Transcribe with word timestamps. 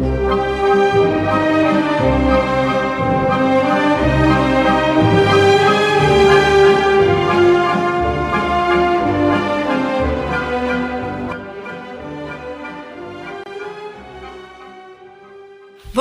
Thank 0.00 0.42
you. 0.42 0.47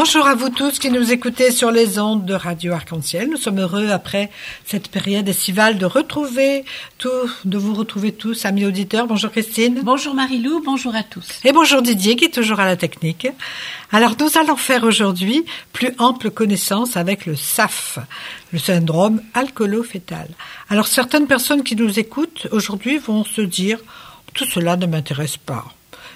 Bonjour 0.07 0.27
à 0.27 0.35
vous 0.35 0.49
tous 0.49 0.79
qui 0.79 0.89
nous 0.89 1.11
écoutez 1.11 1.51
sur 1.51 1.69
les 1.69 1.99
ondes 1.99 2.23
de 2.23 2.33
Radio 2.33 2.71
Arc-en-Ciel. 2.71 3.29
Nous 3.29 3.35
sommes 3.35 3.59
heureux 3.59 3.89
après 3.89 4.31
cette 4.63 4.87
période 4.87 5.27
estivale 5.27 5.77
de 5.77 5.85
retrouver 5.85 6.63
tout, 6.97 7.09
de 7.43 7.57
vous 7.57 7.73
retrouver 7.73 8.13
tous, 8.13 8.45
amis 8.45 8.65
auditeurs. 8.65 9.05
Bonjour 9.05 9.29
Christine. 9.31 9.81
Bonjour 9.83 10.13
Marilou, 10.13 10.61
bonjour 10.63 10.95
à 10.95 11.04
tous. 11.04 11.27
Et 11.43 11.51
bonjour 11.51 11.81
Didier 11.81 12.15
qui 12.15 12.23
est 12.23 12.33
toujours 12.33 12.61
à 12.61 12.65
la 12.65 12.77
technique. 12.77 13.27
Alors 13.91 14.15
nous 14.17 14.29
allons 14.37 14.55
faire 14.55 14.85
aujourd'hui 14.85 15.43
plus 15.73 15.91
ample 15.97 16.32
connaissance 16.32 16.96
avec 16.96 17.25
le 17.25 17.35
SAF, 17.35 17.99
le 18.54 18.60
syndrome 18.60 19.21
alcoolo-fétal. 19.33 20.29
Alors 20.69 20.87
certaines 20.87 21.27
personnes 21.27 21.63
qui 21.63 21.75
nous 21.75 21.99
écoutent 21.99 22.47
aujourd'hui 22.51 22.97
vont 22.97 23.25
se 23.25 23.41
dire 23.41 23.79
tout 24.33 24.46
cela 24.46 24.77
ne 24.77 24.85
m'intéresse 24.85 25.35
pas. 25.35 25.65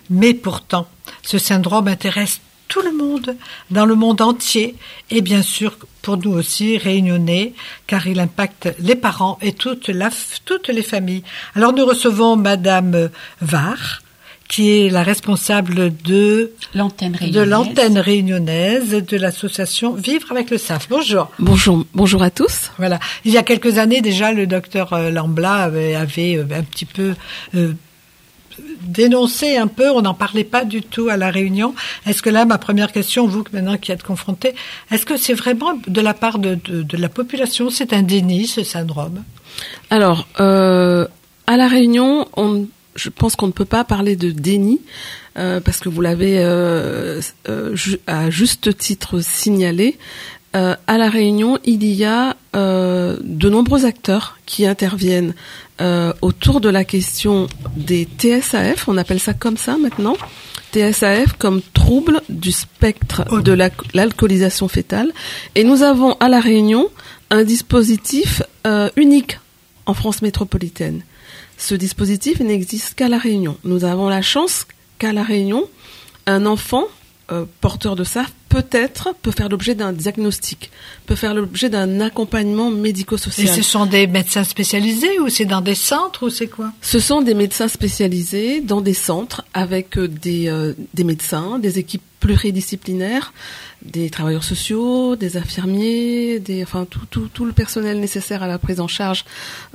Mais 0.09 0.33
pourtant, 0.33 0.87
ce 1.23 1.37
syndrome 1.37 1.89
intéresse 1.89 2.39
tout 2.71 2.81
le 2.81 2.93
monde, 2.93 3.35
dans 3.69 3.85
le 3.85 3.95
monde 3.95 4.21
entier, 4.21 4.75
et 5.09 5.19
bien 5.19 5.41
sûr 5.41 5.77
pour 6.01 6.15
nous 6.15 6.31
aussi 6.31 6.77
réunionnais, 6.77 7.51
car 7.85 8.07
il 8.07 8.19
impacte 8.21 8.73
les 8.79 8.95
parents 8.95 9.37
et 9.41 9.51
toute 9.51 9.89
la, 9.89 10.09
toutes 10.45 10.69
les 10.69 10.81
familles. 10.81 11.23
Alors 11.53 11.73
nous 11.73 11.85
recevons 11.85 12.37
Madame 12.37 13.09
Var, 13.41 14.01
qui 14.47 14.69
est 14.71 14.89
la 14.89 15.03
responsable 15.03 15.91
de 15.97 16.53
l'antenne 16.73 17.13
réunionnaise. 17.13 17.45
de 17.45 17.49
l'antenne 17.49 17.97
réunionnaise 17.97 18.89
de 18.89 19.17
l'association 19.17 19.93
Vivre 19.93 20.31
avec 20.31 20.49
le 20.49 20.57
SAF. 20.57 20.87
Bonjour. 20.89 21.29
Bonjour, 21.39 21.85
bonjour 21.93 22.23
à 22.23 22.29
tous. 22.29 22.71
Voilà. 22.77 23.01
Il 23.25 23.33
y 23.33 23.37
a 23.37 23.43
quelques 23.43 23.79
années 23.79 23.99
déjà, 23.99 24.31
le 24.31 24.47
docteur 24.47 24.93
euh, 24.93 25.09
Lambla 25.09 25.55
avait, 25.55 25.95
avait 25.95 26.37
un 26.37 26.63
petit 26.63 26.85
peu 26.85 27.15
euh, 27.55 27.73
dénoncer 28.81 29.57
un 29.57 29.67
peu, 29.67 29.89
on 29.91 30.01
n'en 30.01 30.13
parlait 30.13 30.43
pas 30.43 30.65
du 30.65 30.81
tout 30.81 31.09
à 31.09 31.17
la 31.17 31.31
réunion. 31.31 31.73
Est-ce 32.05 32.21
que 32.21 32.29
là, 32.29 32.45
ma 32.45 32.57
première 32.57 32.91
question, 32.91 33.27
vous 33.27 33.43
maintenant 33.53 33.77
qui 33.77 33.91
êtes 33.91 34.03
confronté, 34.03 34.53
est-ce 34.91 35.05
que 35.05 35.17
c'est 35.17 35.33
vraiment 35.33 35.79
de 35.87 36.01
la 36.01 36.13
part 36.13 36.39
de, 36.39 36.59
la 36.97 37.09
population, 37.09 37.69
c'est 37.69 37.93
un 37.93 38.03
déni, 38.03 38.47
ce 38.47 38.63
syndrome? 38.63 39.23
Alors, 39.89 40.27
euh, 40.39 41.07
à 41.47 41.57
la 41.57 41.67
réunion, 41.67 42.27
on, 42.37 42.67
je 42.95 43.09
pense 43.09 43.35
qu'on 43.35 43.47
ne 43.47 43.51
peut 43.51 43.65
pas 43.65 43.83
parler 43.83 44.15
de 44.15 44.31
déni. 44.31 44.81
Euh, 45.37 45.61
parce 45.61 45.79
que 45.79 45.87
vous 45.87 46.01
l'avez 46.01 46.39
euh 46.43 47.21
à 48.05 48.29
juste 48.29 48.77
titre 48.77 49.21
signalé, 49.21 49.97
euh, 50.53 50.75
à 50.85 50.97
la 50.97 51.09
Réunion, 51.09 51.57
il 51.63 51.85
y 51.85 52.03
a 52.03 52.35
euh, 52.55 53.15
de 53.21 53.49
nombreux 53.49 53.85
acteurs 53.85 54.37
qui 54.45 54.65
interviennent 54.65 55.33
euh, 55.79 56.11
autour 56.21 56.59
de 56.59 56.67
la 56.67 56.83
question 56.83 57.47
des 57.77 58.05
TSAF, 58.17 58.89
on 58.89 58.97
appelle 58.97 59.21
ça 59.21 59.33
comme 59.33 59.55
ça 59.55 59.77
maintenant, 59.77 60.17
TSAF 60.73 61.37
comme 61.37 61.61
trouble 61.73 62.21
du 62.27 62.51
spectre 62.51 63.41
de 63.41 63.53
l'alcoolisation 63.93 64.67
fétale. 64.67 65.13
Et 65.55 65.63
nous 65.63 65.83
avons 65.83 66.17
à 66.19 66.27
la 66.27 66.41
Réunion 66.41 66.89
un 67.29 67.43
dispositif 67.43 68.43
unique 68.95 69.39
en 69.85 69.93
France 69.93 70.21
métropolitaine. 70.21 71.01
Ce 71.57 71.75
dispositif 71.75 72.41
n'existe 72.41 72.95
qu'à 72.95 73.07
la 73.07 73.17
Réunion. 73.17 73.57
Nous 73.63 73.85
avons 73.85 74.09
la 74.09 74.21
chance 74.21 74.67
qu'à 74.99 75.13
la 75.13 75.23
Réunion, 75.23 75.63
un 76.25 76.45
enfant 76.45 76.85
porteur 77.61 77.95
de 77.95 78.03
ça 78.03 78.25
peut-être 78.51 79.15
peut 79.21 79.31
faire 79.31 79.47
l'objet 79.47 79.75
d'un 79.75 79.93
diagnostic, 79.93 80.71
peut 81.05 81.15
faire 81.15 81.33
l'objet 81.33 81.69
d'un 81.69 82.01
accompagnement 82.01 82.69
médico-social. 82.69 83.47
Et 83.47 83.49
ce 83.49 83.61
sont 83.61 83.85
des 83.85 84.07
médecins 84.07 84.43
spécialisés 84.43 85.19
ou 85.19 85.29
c'est 85.29 85.45
dans 85.45 85.61
des 85.61 85.75
centres 85.75 86.27
ou 86.27 86.29
c'est 86.29 86.47
quoi? 86.47 86.71
Ce 86.81 86.99
sont 86.99 87.21
des 87.21 87.33
médecins 87.33 87.69
spécialisés 87.69 88.59
dans 88.59 88.81
des 88.81 88.93
centres 88.93 89.45
avec 89.53 89.97
euh, 89.97 90.07
des, 90.07 90.49
euh, 90.49 90.73
des 90.93 91.05
médecins, 91.05 91.59
des 91.59 91.79
équipes 91.79 92.03
pluridisciplinaires, 92.21 93.33
des 93.81 94.09
travailleurs 94.09 94.43
sociaux, 94.43 95.15
des 95.17 95.35
infirmiers, 95.37 96.39
des, 96.39 96.63
enfin 96.63 96.85
tout, 96.89 97.05
tout, 97.09 97.27
tout 97.33 97.45
le 97.45 97.51
personnel 97.51 97.99
nécessaire 97.99 98.43
à 98.43 98.47
la 98.47 98.59
prise 98.59 98.79
en 98.79 98.87
charge 98.87 99.25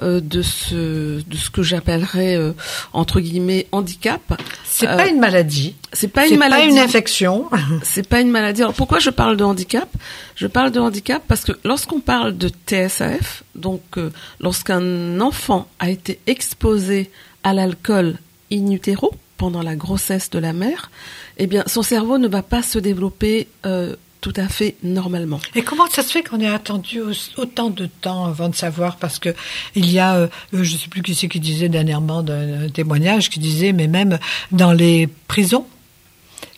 euh, 0.01 0.21
de 0.21 0.43
ce 0.43 1.21
de 1.23 1.37
ce 1.37 1.51
que 1.51 1.62
j'appellerais 1.62 2.37
euh, 2.37 2.53
entre 2.93 3.21
guillemets 3.21 3.67
handicap. 3.73 4.41
C'est 4.65 4.89
euh, 4.89 4.97
pas 4.97 5.09
une 5.09 5.19
maladie. 5.19 5.75
C'est 5.93 6.09
pas 6.09 6.27
une 6.27 6.39
maladie. 6.39 6.62
Pas 6.62 6.71
une 6.71 6.79
infection. 6.79 7.51
C'est 7.83 8.09
pas 8.09 8.21
une 8.21 8.31
maladie. 8.31 8.63
Alors 8.63 8.75
pourquoi 8.75 9.01
je 9.01 9.11
parle 9.11 9.37
de 9.37 9.45
handicap? 9.45 9.89
Je 10.37 10.47
parle 10.47 10.71
de 10.71 10.78
handicap 10.78 11.23
parce 11.27 11.45
que 11.45 11.53
lorsqu'on 11.65 12.01
parle 12.01 12.39
de 12.39 12.49
TSAF, 12.49 13.43
donc 13.57 13.83
euh, 13.97 14.13
lorsqu'un 14.41 15.21
enfant 15.21 15.67
a 15.81 15.91
été 15.91 16.21
exposé 16.27 17.11
à 17.43 17.53
l'alcool 17.53 18.19
in 18.53 18.71
utero, 18.71 19.13
pendant 19.37 19.63
la 19.63 19.77
grossesse 19.77 20.31
de 20.31 20.39
la 20.39 20.53
mère, 20.53 20.91
eh 21.39 21.47
bien, 21.47 21.65
son 21.67 21.83
cerveau 21.83 22.19
ne 22.19 22.29
va 22.29 22.43
pas 22.43 22.63
se 22.63 22.79
développer 22.79 23.49
euh, 23.65 23.97
tout 24.21 24.33
à 24.37 24.49
fait 24.49 24.77
normalement. 24.83 25.39
Et 25.55 25.63
comment 25.63 25.87
ça 25.89 26.03
se 26.03 26.11
fait 26.11 26.23
qu'on 26.23 26.41
ait 26.41 26.49
attendu 26.49 27.01
autant 27.37 27.71
de 27.71 27.87
temps 27.87 28.27
avant 28.27 28.49
de 28.49 28.55
savoir? 28.55 28.97
Parce 28.97 29.19
que 29.19 29.35
il 29.75 29.91
y 29.91 29.99
a, 29.99 30.17
euh, 30.17 30.29
je 30.53 30.59
ne 30.59 30.79
sais 30.79 30.89
plus 30.89 31.03
qui 31.03 31.15
c'est 31.15 31.29
qui 31.29 31.39
disait 31.39 31.69
dernièrement 31.69 32.23
d'un 32.23 32.69
témoignage 32.69 33.31
qui 33.31 33.39
disait, 33.39 33.73
mais 33.73 33.87
même 33.87 34.19
dans 34.51 34.73
les 34.73 35.09
prisons, 35.29 35.67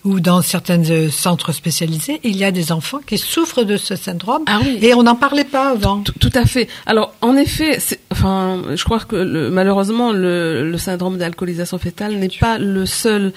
ou 0.09 0.21
dans 0.21 0.41
certains 0.41 0.83
euh, 0.89 1.11
centres 1.11 1.53
spécialisés, 1.53 2.19
il 2.25 2.35
y 2.35 2.45
a 2.45 2.51
des 2.51 2.73
enfants 2.73 3.01
qui 3.07 3.19
souffrent 3.19 3.65
de 3.65 3.77
ce 3.77 3.95
syndrome 3.95 4.43
ah 4.47 4.61
oui. 4.63 4.79
et 4.81 4.95
on 4.95 5.03
n'en 5.03 5.17
parlait 5.17 5.45
pas 5.45 5.69
avant. 5.71 6.03
Tout, 6.03 6.31
à 6.35 6.47
fait. 6.47 6.67
Alors, 6.87 7.13
en 7.21 7.37
effet, 7.37 7.79
enfin, 8.11 8.63
je 8.75 8.83
crois 8.85 9.01
que 9.01 9.17
le, 9.17 9.51
malheureusement, 9.51 10.13
le, 10.13 10.71
le 10.71 10.79
syndrome 10.79 11.19
d'alcoolisation 11.19 11.79
fétale 11.79 12.17
n'est 12.17 12.31
pas 12.41 12.57
le 12.59 12.87
seul 12.87 13.35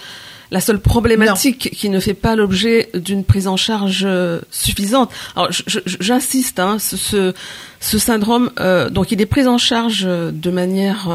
la 0.52 0.60
seule 0.60 0.80
problématique 0.80 1.70
qui 1.72 1.90
ne 1.90 2.00
fait 2.00 2.14
pas 2.14 2.36
l'objet 2.36 2.90
d'une 2.94 3.24
prise 3.24 3.48
en 3.48 3.56
charge 3.56 4.04
euh, 4.06 4.42
suffisante. 4.52 5.10
Alors 5.36 5.50
j'insiste, 5.50 6.60
hein, 6.60 6.78
ce, 6.78 7.34
ce, 7.80 7.98
syndrome, 7.98 8.52
euh, 8.60 8.90
donc 8.90 9.14
il 9.14 9.22
est 9.22 9.26
pris 9.26 9.48
en 9.48 9.58
charge 9.58 10.04
de 10.04 10.52
manière 10.52 11.08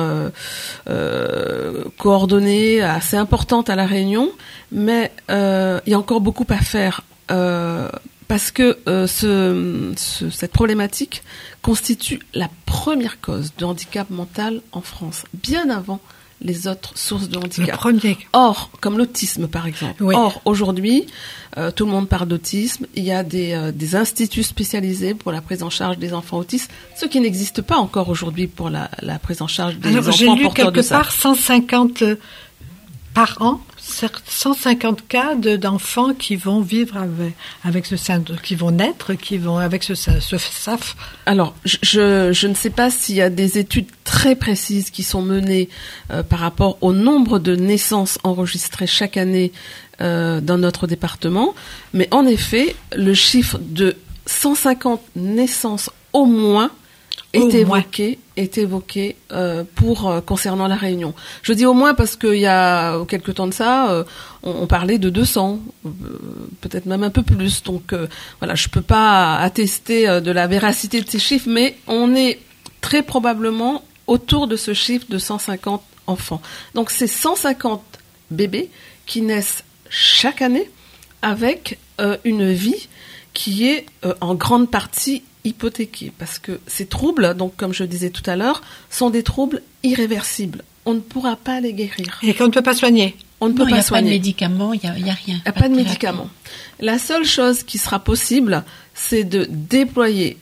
euh, 0.89 1.85
coordonnée, 1.99 2.81
assez 2.81 3.19
importante 3.19 3.69
à 3.69 3.77
la 3.77 3.85
Réunion, 3.85 4.31
mais 4.73 5.13
il 5.29 5.91
y 5.91 5.95
a 5.95 5.99
encore 5.99 6.23
beaucoup 6.23 6.47
à 6.49 6.57
faire. 6.57 7.03
parce 8.29 8.51
que 8.51 8.79
ce, 8.87 9.93
cette 10.31 10.53
problématique 10.53 11.23
constitue 11.61 12.21
la 12.33 12.49
première 12.65 13.21
cause 13.21 13.53
de 13.59 13.67
handicap 13.67 14.09
mental 14.09 14.63
en 14.73 14.81
France, 14.81 15.25
bien 15.35 15.69
avant 15.69 16.01
les 16.47 16.67
autres 16.67 16.97
sources 16.97 17.29
de 17.29 17.37
handicap. 17.37 17.79
Or, 18.33 18.71
comme 18.81 18.97
l'autisme 18.97 19.49
par 19.49 19.67
exemple. 19.67 20.03
Or, 20.05 20.41
aujourd'hui, 20.45 21.07
euh, 21.59 21.71
tout 21.71 21.85
le 21.85 21.91
monde 21.91 22.09
parle 22.09 22.29
d'autisme. 22.29 22.87
Il 22.95 23.05
y 23.05 23.13
a 23.13 23.23
des, 23.23 23.53
euh, 23.53 23.73
des, 23.73 23.97
instituts 23.97 24.43
spécialisés 24.43 25.15
pour 25.15 25.33
la 25.33 25.41
prise 25.41 25.63
en 25.63 25.71
charge 25.71 25.99
des 25.99 26.13
enfants 26.15 26.39
autistes, 26.39 26.71
ce 26.97 27.07
qui 27.07 27.21
n'existe 27.21 27.63
pas 27.63 27.77
encore 27.77 28.09
aujourd'hui 28.09 28.47
pour 28.47 28.71
la, 28.71 28.91
la, 29.03 29.19
prise 29.19 29.43
en 29.43 29.47
charge 29.47 29.77
des 29.77 29.97
enfants 29.99 30.13
porteurs 30.13 30.13
de 30.13 30.17
J'ai 30.17 30.43
lu 30.43 30.49
quelque 30.51 30.89
part 30.89 31.13
150 31.13 32.05
par 33.17 33.41
an 33.41 33.61
150 33.81 35.09
cas 35.09 35.35
d'enfants 35.37 36.13
qui 36.13 36.37
vont 36.37 36.61
vivre 36.61 36.99
avec, 36.99 37.35
avec 37.65 37.87
ce 37.87 37.97
syndrome, 37.97 38.37
qui 38.43 38.57
vont 38.57 38.71
naître, 38.71 39.15
qui 39.15 39.39
vont 39.39 39.57
avec 39.57 39.85
ce, 39.85 39.95
ce 39.95 40.37
SAF. 40.37 40.97
Alors, 41.25 41.55
je, 41.65 42.31
je 42.31 42.47
ne 42.47 42.53
sais 42.53 42.69
pas 42.69 42.91
s'il 42.91 43.15
y 43.15 43.23
a 43.23 43.31
des 43.31 43.57
études 43.57 43.87
très 44.05 44.37
précises 44.37 44.91
qui 44.91 45.03
sont 45.03 45.23
menées 45.23 45.71
euh, 46.11 46.23
par 46.23 46.41
rapport 46.41 46.77
au 46.83 46.93
nombre 46.93 47.39
de 47.39 47.57
naissances 47.57 48.19
enregistrées 48.23 48.87
chaque 48.87 49.17
année 49.17 49.51
euh, 50.03 50.43
dans 50.43 50.59
notre 50.59 50.87
département, 50.87 51.55
mais 51.95 52.09
en 52.11 52.27
effet, 52.27 52.77
le 52.95 53.15
chiffre 53.15 53.59
de 53.63 53.97
150 54.27 55.01
naissances 55.17 55.89
au 56.13 56.27
moins 56.27 56.71
est 57.33 57.55
évoqué, 57.55 58.19
est 58.37 58.59
évoqué 58.59 59.17
euh, 59.33 59.65
pour 59.75 60.09
euh, 60.09 60.21
concernant 60.21 60.69
la 60.69 60.77
Réunion. 60.77 61.15
Je 61.43 61.53
dis 61.53 61.67
au 61.67 61.75
moins 61.75 61.95
parce 61.95 62.17
qu'il 62.17 62.39
y 62.39 62.47
a 62.47 63.03
quelques 63.07 63.35
temps 63.35 63.47
de 63.47 63.55
ça, 63.55 63.91
euh, 63.91 64.05
on, 64.43 64.67
parlait 64.67 64.99
de 64.99 65.11
200, 65.11 65.61
peut-être 66.61 66.87
même 66.87 67.03
un 67.03 67.11
peu 67.11 67.23
plus. 67.23 67.63
Donc 67.63 67.95
voilà, 68.39 68.55
je 68.55 68.69
peux 68.69 68.83
pas 68.83 69.37
attester 69.37 70.21
de 70.21 70.31
la 70.31 70.47
véracité 70.47 71.01
de 71.01 71.09
ces 71.09 71.19
chiffres, 71.19 71.49
mais 71.49 71.77
on 71.87 72.15
est 72.15 72.39
très 72.81 73.03
probablement 73.03 73.83
autour 74.07 74.47
de 74.47 74.57
ce 74.57 74.73
chiffre 74.73 75.07
de 75.09 75.19
150 75.19 75.83
enfants. 76.07 76.41
Donc 76.75 76.91
c'est 76.91 77.09
150 77.09 77.83
bébés 78.31 78.71
qui 79.07 79.23
naissent 79.23 79.65
chaque 79.89 80.43
année 80.43 80.71
avec 81.23 81.79
une 82.25 82.53
vie 82.53 82.89
qui 83.33 83.69
est 83.69 83.87
en 84.21 84.35
grande 84.35 84.71
partie 84.71 85.25
hypothéqués 85.47 86.13
parce 86.19 86.39
que 86.39 86.61
ces 86.67 86.87
troubles, 86.87 87.35
donc 87.35 87.57
comme 87.57 87.73
je 87.73 87.85
disais 87.85 88.11
tout 88.11 88.29
à 88.29 88.37
l'heure, 88.37 88.63
sont 88.91 89.11
des 89.11 89.23
troubles 89.23 89.63
irréversibles. 89.83 90.63
On 90.85 90.95
ne 90.95 91.01
pourra 91.01 91.37
pas 91.37 91.61
les 91.61 91.73
guérir. 91.73 92.19
Et 92.23 92.35
qu'on 92.35 92.47
ne 92.47 92.53
peut 92.53 92.63
pas 92.63 92.75
soigner. 92.75 93.17
on 93.41 93.49
ne 93.49 93.55
peut 93.55 93.63
Non, 93.63 93.69
il 93.69 93.71
pas 93.71 93.77
n'y 93.77 93.81
a 93.81 93.83
pas 93.83 93.83
de 93.83 93.87
soigner. 93.87 94.11
médicaments, 94.11 94.73
il 94.73 94.81
n'y 94.81 94.89
a, 94.89 94.99
il 94.99 95.05
rien. 95.05 95.17
Il 95.29 95.35
n'y 95.35 95.43
a 95.45 95.53
pas 95.53 95.69
de 95.69 95.75
médicaments. 95.75 96.29
La 96.81 96.99
seule 96.99 97.25
chose 97.25 97.63
qui 97.63 97.79
sera 97.79 97.99
possible, 97.99 98.65
c'est 98.95 99.25
de 99.25 99.47
déployer 99.49 100.37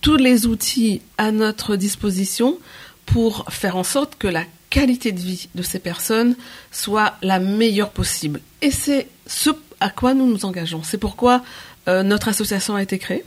tous 0.00 0.16
les 0.16 0.46
outils 0.46 1.00
à 1.18 1.32
notre 1.32 1.76
disposition 1.76 2.58
pour 3.06 3.46
faire 3.50 3.76
en 3.76 3.84
sorte 3.84 4.16
que 4.16 4.28
la 4.28 4.44
qualité 4.70 5.12
de 5.12 5.20
vie 5.20 5.48
de 5.54 5.62
ces 5.62 5.78
personnes 5.78 6.36
soit 6.72 7.14
la 7.22 7.38
meilleure 7.38 7.90
possible. 7.90 8.40
Et 8.60 8.70
c'est 8.70 9.08
ce 9.26 9.50
à 9.80 9.90
quoi 9.90 10.14
nous 10.14 10.26
nous 10.26 10.44
engageons. 10.44 10.82
C'est 10.82 10.98
pourquoi 10.98 11.42
euh, 11.88 12.02
notre 12.02 12.28
association 12.28 12.74
a 12.74 12.82
été 12.82 12.98
créée. 12.98 13.24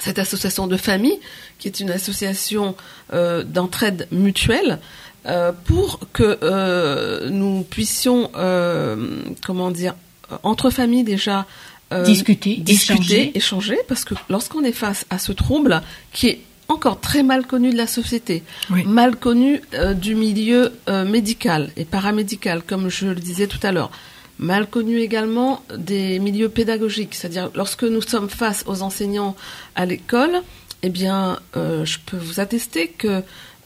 Cette 0.00 0.18
association 0.18 0.66
de 0.66 0.76
famille, 0.76 1.18
qui 1.58 1.68
est 1.68 1.80
une 1.80 1.90
association 1.90 2.74
euh, 3.12 3.42
d'entraide 3.44 4.06
mutuelle, 4.12 4.78
euh, 5.26 5.52
pour 5.64 6.00
que 6.12 6.38
euh, 6.42 7.30
nous 7.30 7.62
puissions, 7.68 8.30
euh, 8.36 9.20
comment 9.44 9.70
dire, 9.70 9.94
entre 10.42 10.70
familles 10.70 11.04
déjà 11.04 11.46
euh, 11.92 12.02
Discuter, 12.04 12.56
discuter, 12.56 12.98
échanger. 13.02 13.30
échanger, 13.36 13.78
parce 13.88 14.04
que 14.04 14.14
lorsqu'on 14.28 14.64
est 14.64 14.72
face 14.72 15.06
à 15.10 15.18
ce 15.18 15.32
trouble 15.32 15.82
qui 16.12 16.28
est 16.28 16.40
encore 16.68 17.00
très 17.00 17.22
mal 17.22 17.46
connu 17.46 17.70
de 17.70 17.76
la 17.76 17.86
société, 17.86 18.42
Oui. 18.70 18.82
mal 18.84 19.14
connu 19.16 19.60
du 19.94 20.16
milieu 20.16 20.72
euh, 20.88 21.04
médical 21.04 21.70
et 21.76 21.84
paramédical, 21.84 22.62
comme 22.66 22.88
je 22.88 23.06
le 23.06 23.14
disais 23.14 23.46
tout 23.46 23.60
à 23.62 23.70
l'heure, 23.70 23.90
mal 24.38 24.68
connu 24.68 25.00
également 25.00 25.62
des 25.76 26.18
milieux 26.18 26.48
pédagogiques, 26.48 27.14
c'est-à-dire 27.14 27.50
lorsque 27.54 27.84
nous 27.84 28.02
sommes 28.02 28.28
face 28.28 28.64
aux 28.66 28.82
enseignants 28.82 29.34
à 29.74 29.86
l'école, 29.86 30.42
eh 30.82 30.90
bien, 30.90 31.38
euh, 31.56 31.84
je 31.84 31.98
peux 32.04 32.16
vous 32.18 32.40
attester 32.40 32.88
que 32.88 33.22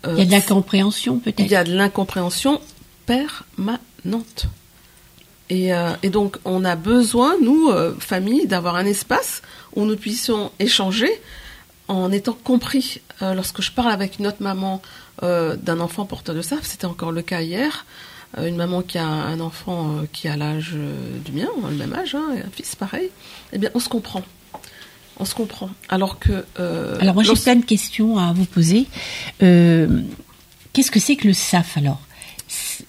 euh, 0.07 0.15
Il 0.17 0.19
y 0.19 0.23
a 0.23 0.27
de 0.27 0.31
l'incompréhension 0.31 1.19
peut-être. 1.19 1.41
il 1.41 1.51
y 1.51 1.57
a 1.57 1.65
de 1.65 1.75
l'incompréhension 1.75 2.61
permanente. 3.07 4.47
Et, 5.51 5.75
euh, 5.75 5.91
et 6.05 6.11
donc, 6.11 6.39
on 6.45 6.65
a 6.65 6.77
besoin, 6.77 7.35
nous, 7.43 7.69
euh, 7.71 7.93
famille, 7.99 8.47
d'avoir 8.47 8.77
un 8.77 8.87
espace 8.87 9.43
où 9.75 9.85
nous 9.85 9.97
puissions 9.97 10.53
échanger 10.61 11.11
en 11.89 12.13
étant 12.13 12.39
compris. 12.45 13.01
Euh, 13.21 13.35
lorsque 13.35 13.61
je 13.61 13.73
parle 13.73 13.91
avec 13.91 14.21
une 14.21 14.29
autre 14.29 14.41
maman 14.41 14.81
euh, 15.25 15.57
d'un 15.57 15.81
enfant 15.81 16.07
porteur 16.07 16.37
de 16.37 16.43
SAF, 16.43 16.61
c'était 16.63 16.87
encore 16.87 17.11
le 17.11 17.23
cas 17.23 17.43
hier, 17.43 17.85
une 18.39 18.57
maman 18.57 18.83
qui 18.83 18.99
a 18.99 19.07
un 19.07 19.41
enfant 19.41 19.91
euh, 19.91 20.07
qui 20.13 20.29
a 20.29 20.37
l'âge 20.37 20.73
euh, 20.75 21.19
du 21.25 21.33
mien, 21.33 21.49
le 21.69 21.77
même 21.77 21.93
âge, 21.95 22.15
hein, 22.15 22.27
et 22.37 22.41
un 22.41 22.51
fils 22.55 22.77
pareil, 22.77 23.11
eh 23.53 23.59
bien, 23.59 23.71
on 23.75 23.81
se 23.81 23.89
comprend. 23.89 24.23
On 25.19 25.25
se 25.25 25.35
comprend. 25.35 25.69
Alors 25.89 26.19
que... 26.19 26.45
euh, 26.59 26.97
Alors 27.01 27.15
moi 27.15 27.23
j'ai 27.25 27.35
plein 27.35 27.57
de 27.57 27.65
questions 27.65 28.17
à 28.19 28.33
vous 28.33 28.47
poser. 28.47 28.87
Euh, 29.43 30.03
Qu'est-ce 30.73 30.91
que 30.93 31.01
c'est 31.01 31.17
que 31.17 31.27
le 31.27 31.35
SAF 31.35 31.77
alors? 31.77 32.01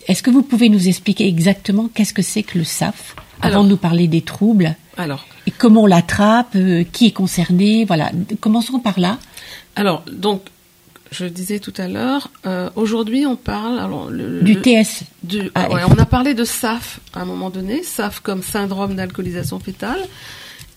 Est-ce 0.07 0.21
que 0.23 0.29
vous 0.29 0.43
pouvez 0.43 0.69
nous 0.69 0.87
expliquer 0.87 1.27
exactement 1.27 1.89
qu'est-ce 1.93 2.13
que 2.13 2.21
c'est 2.21 2.43
que 2.43 2.57
le 2.57 2.63
SAF 2.63 3.15
avant 3.41 3.51
Alors. 3.53 3.63
de 3.65 3.69
nous 3.69 3.77
parler 3.77 4.07
des 4.07 4.21
troubles? 4.21 4.75
Alors, 4.97 5.25
et 5.47 5.51
comment 5.51 5.83
on 5.83 5.85
l'attrape, 5.87 6.55
euh, 6.55 6.83
qui 6.83 7.07
est 7.07 7.11
concerné, 7.11 7.85
voilà. 7.85 8.11
Commençons 8.39 8.79
par 8.79 8.99
là. 8.99 9.17
Alors, 9.75 10.03
donc, 10.11 10.43
je 11.11 11.25
le 11.25 11.29
disais 11.29 11.59
tout 11.59 11.73
à 11.77 11.87
l'heure, 11.87 12.29
euh, 12.45 12.69
aujourd'hui 12.75 13.25
on 13.25 13.35
parle 13.35 13.79
alors, 13.79 14.09
le, 14.09 14.41
Du 14.41 14.53
le- 14.53 14.61
TS. 14.61 15.03
du- 15.23 15.51
AF. 15.55 15.69
ouais, 15.73 15.81
on 15.89 15.97
a 15.99 16.05
parlé 16.05 16.33
de 16.33 16.43
SAF 16.45 16.99
à 17.13 17.21
un 17.21 17.25
moment 17.25 17.49
donné, 17.49 17.83
SAF 17.83 18.21
comme 18.21 18.41
syndrome 18.41 18.95
d'alcoolisation 18.95 19.59
fétale. 19.59 19.99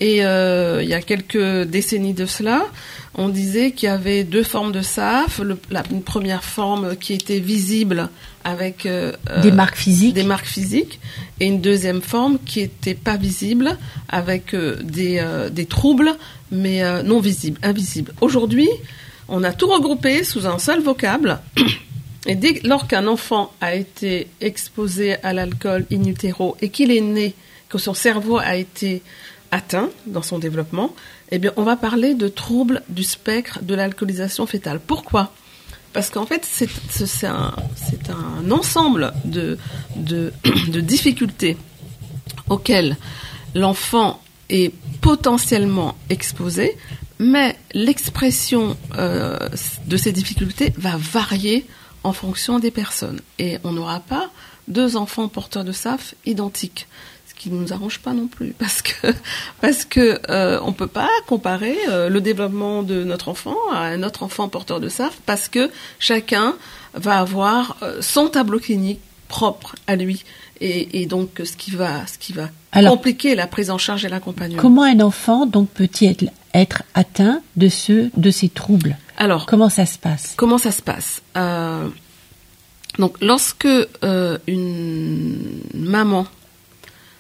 Et 0.00 0.24
euh, 0.24 0.82
il 0.82 0.88
y 0.88 0.92
a 0.94 1.00
quelques 1.00 1.62
décennies 1.68 2.14
de 2.14 2.26
cela, 2.26 2.66
on 3.14 3.28
disait 3.28 3.70
qu'il 3.70 3.86
y 3.88 3.92
avait 3.92 4.24
deux 4.24 4.42
formes 4.42 4.72
de 4.72 4.82
SAF. 4.82 5.38
Le- 5.38 5.56
la, 5.70 5.84
une 5.92 6.02
première 6.02 6.42
forme 6.42 6.96
qui 6.96 7.12
était 7.12 7.38
visible 7.38 8.08
avec 8.42 8.86
euh, 8.86 9.12
euh, 9.30 9.40
Des 9.40 9.52
marques 9.52 9.76
physiques. 9.76 10.14
des 10.14 10.24
marques 10.24 10.46
physiques, 10.48 10.98
et 11.38 11.46
une 11.46 11.60
deuxième 11.60 12.02
forme 12.02 12.38
qui 12.44 12.58
était 12.60 12.94
pas 12.94 13.16
visible 13.16 13.78
avec 14.08 14.52
euh, 14.52 14.76
des, 14.82 15.18
euh, 15.20 15.48
des 15.48 15.64
troubles, 15.66 16.10
mais 16.50 16.82
euh, 16.82 17.04
non 17.04 17.20
visibles, 17.20 17.60
invisibles. 17.62 18.12
Aujourd'hui, 18.20 18.68
on 19.28 19.42
a 19.42 19.52
tout 19.52 19.66
regroupé 19.66 20.24
sous 20.24 20.46
un 20.46 20.58
seul 20.58 20.80
vocable. 20.80 21.38
Et 22.26 22.34
dès 22.34 22.60
lors 22.64 22.86
qu'un 22.86 23.06
enfant 23.06 23.52
a 23.60 23.74
été 23.74 24.28
exposé 24.40 25.16
à 25.22 25.34
l'alcool 25.34 25.84
in 25.92 26.04
utero 26.04 26.56
et 26.62 26.70
qu'il 26.70 26.90
est 26.90 27.02
né, 27.02 27.34
que 27.68 27.76
son 27.76 27.92
cerveau 27.92 28.38
a 28.38 28.56
été 28.56 29.02
atteint 29.50 29.90
dans 30.06 30.22
son 30.22 30.38
développement, 30.38 30.94
eh 31.30 31.40
on 31.56 31.64
va 31.64 31.76
parler 31.76 32.14
de 32.14 32.28
troubles 32.28 32.82
du 32.88 33.02
spectre 33.02 33.58
de 33.62 33.74
l'alcoolisation 33.74 34.46
fétale. 34.46 34.80
Pourquoi? 34.80 35.34
Parce 35.92 36.08
qu'en 36.08 36.24
fait, 36.24 36.46
c'est 36.46 37.28
un, 37.28 38.50
ensemble 38.50 39.12
de 39.26 40.80
difficultés 40.80 41.58
auxquelles 42.48 42.96
l'enfant 43.54 44.22
est 44.50 44.72
potentiellement 45.00 45.96
exposé, 46.10 46.76
mais 47.18 47.56
l'expression 47.72 48.76
euh, 48.98 49.38
de 49.86 49.96
ces 49.96 50.12
difficultés 50.12 50.72
va 50.76 50.96
varier 50.96 51.66
en 52.02 52.12
fonction 52.12 52.58
des 52.58 52.70
personnes. 52.70 53.20
Et 53.38 53.58
on 53.64 53.72
n'aura 53.72 54.00
pas 54.00 54.30
deux 54.68 54.96
enfants 54.96 55.28
porteurs 55.28 55.64
de 55.64 55.72
SAF 55.72 56.14
identiques, 56.26 56.86
ce 57.28 57.34
qui 57.34 57.50
ne 57.50 57.58
nous 57.60 57.72
arrange 57.72 57.98
pas 58.00 58.12
non 58.12 58.26
plus, 58.26 58.52
parce 58.58 58.82
que 58.82 59.14
parce 59.60 59.84
que 59.84 60.18
euh, 60.30 60.58
on 60.62 60.72
peut 60.72 60.86
pas 60.86 61.08
comparer 61.26 61.76
euh, 61.88 62.08
le 62.08 62.20
développement 62.20 62.82
de 62.82 63.04
notre 63.04 63.28
enfant 63.28 63.56
à 63.72 63.80
un 63.84 64.02
autre 64.02 64.22
enfant 64.22 64.48
porteur 64.48 64.80
de 64.80 64.88
SAF, 64.88 65.18
parce 65.26 65.48
que 65.48 65.70
chacun 65.98 66.54
va 66.94 67.18
avoir 67.20 67.76
euh, 67.82 68.00
son 68.02 68.28
tableau 68.28 68.58
clinique 68.58 69.00
propre 69.28 69.74
à 69.86 69.96
lui. 69.96 70.24
Et, 70.60 71.02
et 71.02 71.06
donc, 71.06 71.42
ce 71.44 71.56
qui 71.56 71.72
va, 71.72 72.06
ce 72.06 72.16
qui 72.18 72.32
va 72.32 72.48
Alors- 72.72 72.92
compliquer 72.92 73.34
la 73.34 73.46
prise 73.48 73.70
en 73.70 73.78
charge 73.78 74.04
et 74.04 74.08
l'accompagnement. 74.08 74.60
Comment 74.62 74.84
un 74.84 75.00
enfant 75.00 75.46
donc 75.46 75.68
peut-il 75.70 76.30
être, 76.54 76.82
atteint 76.94 77.40
de 77.56 77.68
ce 77.68 78.10
de 78.16 78.30
ces 78.30 78.48
troubles 78.48 78.96
Alors, 79.18 79.46
Comment 79.46 79.68
ça 79.68 79.86
se 79.86 79.98
passe? 79.98 80.34
Comment 80.36 80.58
ça 80.58 80.70
se 80.70 80.82
passe? 80.82 81.20
Euh, 81.36 81.88
Donc, 82.98 83.16
lorsque 83.20 83.66
euh, 83.66 84.38
une 84.46 85.36
maman, 85.74 86.26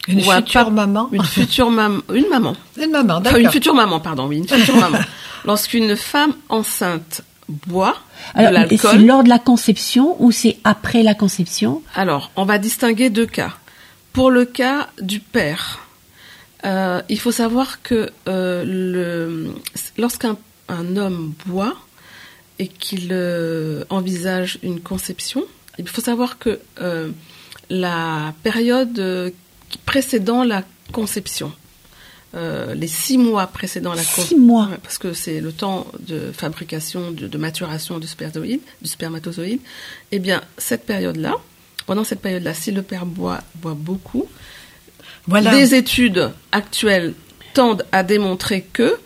Une 0.08 0.24
ou 0.24 0.30
un 0.30 0.36
future 0.36 0.70
maman. 0.70 1.08
une 1.12 1.24
future 1.38 1.70
maman, 1.70 2.00
une 2.12 2.28
maman, 2.28 2.54
Une 2.80 2.90
maman, 2.90 3.14
enfin 3.16 3.30
une 3.30 3.34
d'accord. 3.36 3.52
future 3.52 3.74
maman, 3.74 4.00
pardon, 4.00 4.26
oui, 4.28 4.38
une 4.38 4.48
future 4.48 4.76
maman, 4.76 4.98
lorsqu'une 5.44 5.96
femme 5.96 6.34
enceinte 6.48 7.22
boit 7.66 7.96
de 8.34 8.40
Alors, 8.40 8.62
et 8.70 8.76
c'est 8.76 8.84
l'alcool, 8.86 9.06
lors 9.06 9.22
de 9.24 9.28
la 9.28 9.38
conception 9.38 10.16
ou 10.22 10.30
c'est 10.32 10.56
après 10.64 11.02
la 11.02 11.14
conception? 11.14 11.82
Alors 11.94 12.30
on 12.36 12.44
va 12.46 12.56
distinguer 12.58 13.10
deux 13.10 13.26
cas. 13.26 13.50
Pour 14.14 14.30
le 14.30 14.44
cas 14.46 14.88
du 15.02 15.20
père, 15.20 15.80
euh, 16.64 17.02
il 17.08 17.18
faut 17.18 17.32
savoir 17.32 17.82
que 17.82 18.10
euh, 18.28 19.52
lorsqu'un 19.98 20.38
un 20.68 20.96
homme 20.96 21.34
boit 21.46 21.76
et 22.58 22.68
qu'il 22.68 23.08
euh, 23.12 23.84
envisage 23.90 24.58
une 24.62 24.80
conception, 24.80 25.44
il 25.78 25.88
faut 25.88 26.00
savoir 26.00 26.38
que 26.38 26.60
la 27.68 28.34
période 28.42 29.32
précédant 29.86 30.44
la 30.44 30.62
conception, 30.92 31.52
les 32.34 32.86
six 32.86 33.18
mois 33.18 33.48
précédant 33.48 33.94
la 33.94 34.02
Six 34.02 34.36
mois. 34.36 34.68
Parce 34.82 34.98
que 34.98 35.12
c'est 35.12 35.40
le 35.40 35.52
temps 35.52 35.86
de 35.98 36.30
fabrication, 36.32 37.10
de, 37.10 37.26
de 37.26 37.38
maturation 37.38 37.98
du 37.98 38.06
spermatozoïde, 38.06 38.60
du 38.82 38.88
spermatozoïde. 38.88 39.60
Eh 40.12 40.20
bien, 40.20 40.42
cette 40.58 40.86
période-là, 40.86 41.34
pendant 41.86 42.04
cette 42.04 42.20
période-là, 42.20 42.54
si 42.54 42.70
le 42.70 42.82
père 42.82 43.04
boit, 43.04 43.40
boit 43.56 43.74
beaucoup, 43.74 44.28
Voilà. 45.26 45.50
des 45.54 45.74
études 45.74 46.30
actuelles 46.52 47.14
tendent 47.54 47.84
à 47.92 48.02
démontrer 48.02 48.66
que 48.72 48.96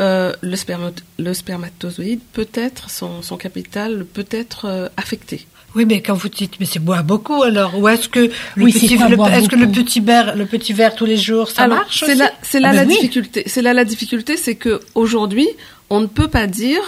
euh, 0.00 0.32
le, 0.40 0.56
spermat- 0.56 0.92
le 1.18 1.34
spermatozoïde 1.34 2.20
peut 2.32 2.48
être, 2.54 2.88
son, 2.90 3.20
son 3.22 3.36
capital 3.36 4.04
peut 4.04 4.26
être 4.30 4.66
euh, 4.66 4.88
affecté. 4.96 5.46
Oui, 5.74 5.84
mais 5.84 6.00
quand 6.00 6.14
vous 6.14 6.28
dites, 6.30 6.54
mais 6.60 6.66
c'est 6.66 6.78
boire 6.78 7.04
beaucoup 7.04 7.42
alors, 7.42 7.78
ou 7.78 7.86
est-ce 7.88 8.08
que 8.08 8.20
le 8.20 8.64
Oui, 8.64 8.72
petit, 8.72 8.86
est-ce 8.94 9.48
que 9.48 9.56
le 9.56 9.68
petit 9.68 10.00
verre, 10.00 10.34
le 10.34 10.46
petit 10.46 10.72
verre 10.72 10.94
tous 10.94 11.04
les 11.04 11.16
jours, 11.18 11.50
ça 11.50 11.64
Alors, 11.64 11.78
marche 11.78 11.98
c'est 12.00 12.06
aussi 12.12 12.18
là, 12.18 12.32
c'est 12.42 12.60
là 12.60 12.68
Ah 12.70 12.72
la 12.72 12.82
ben 12.84 12.88
oui. 12.88 12.94
difficulté. 12.94 13.42
C'est 13.46 13.60
là 13.60 13.74
la 13.74 13.84
difficulté, 13.84 14.36
c'est 14.38 14.54
que 14.54 14.80
aujourd'hui, 14.94 15.46
on 15.90 16.00
ne 16.00 16.06
peut 16.06 16.28
pas 16.28 16.46
dire 16.46 16.80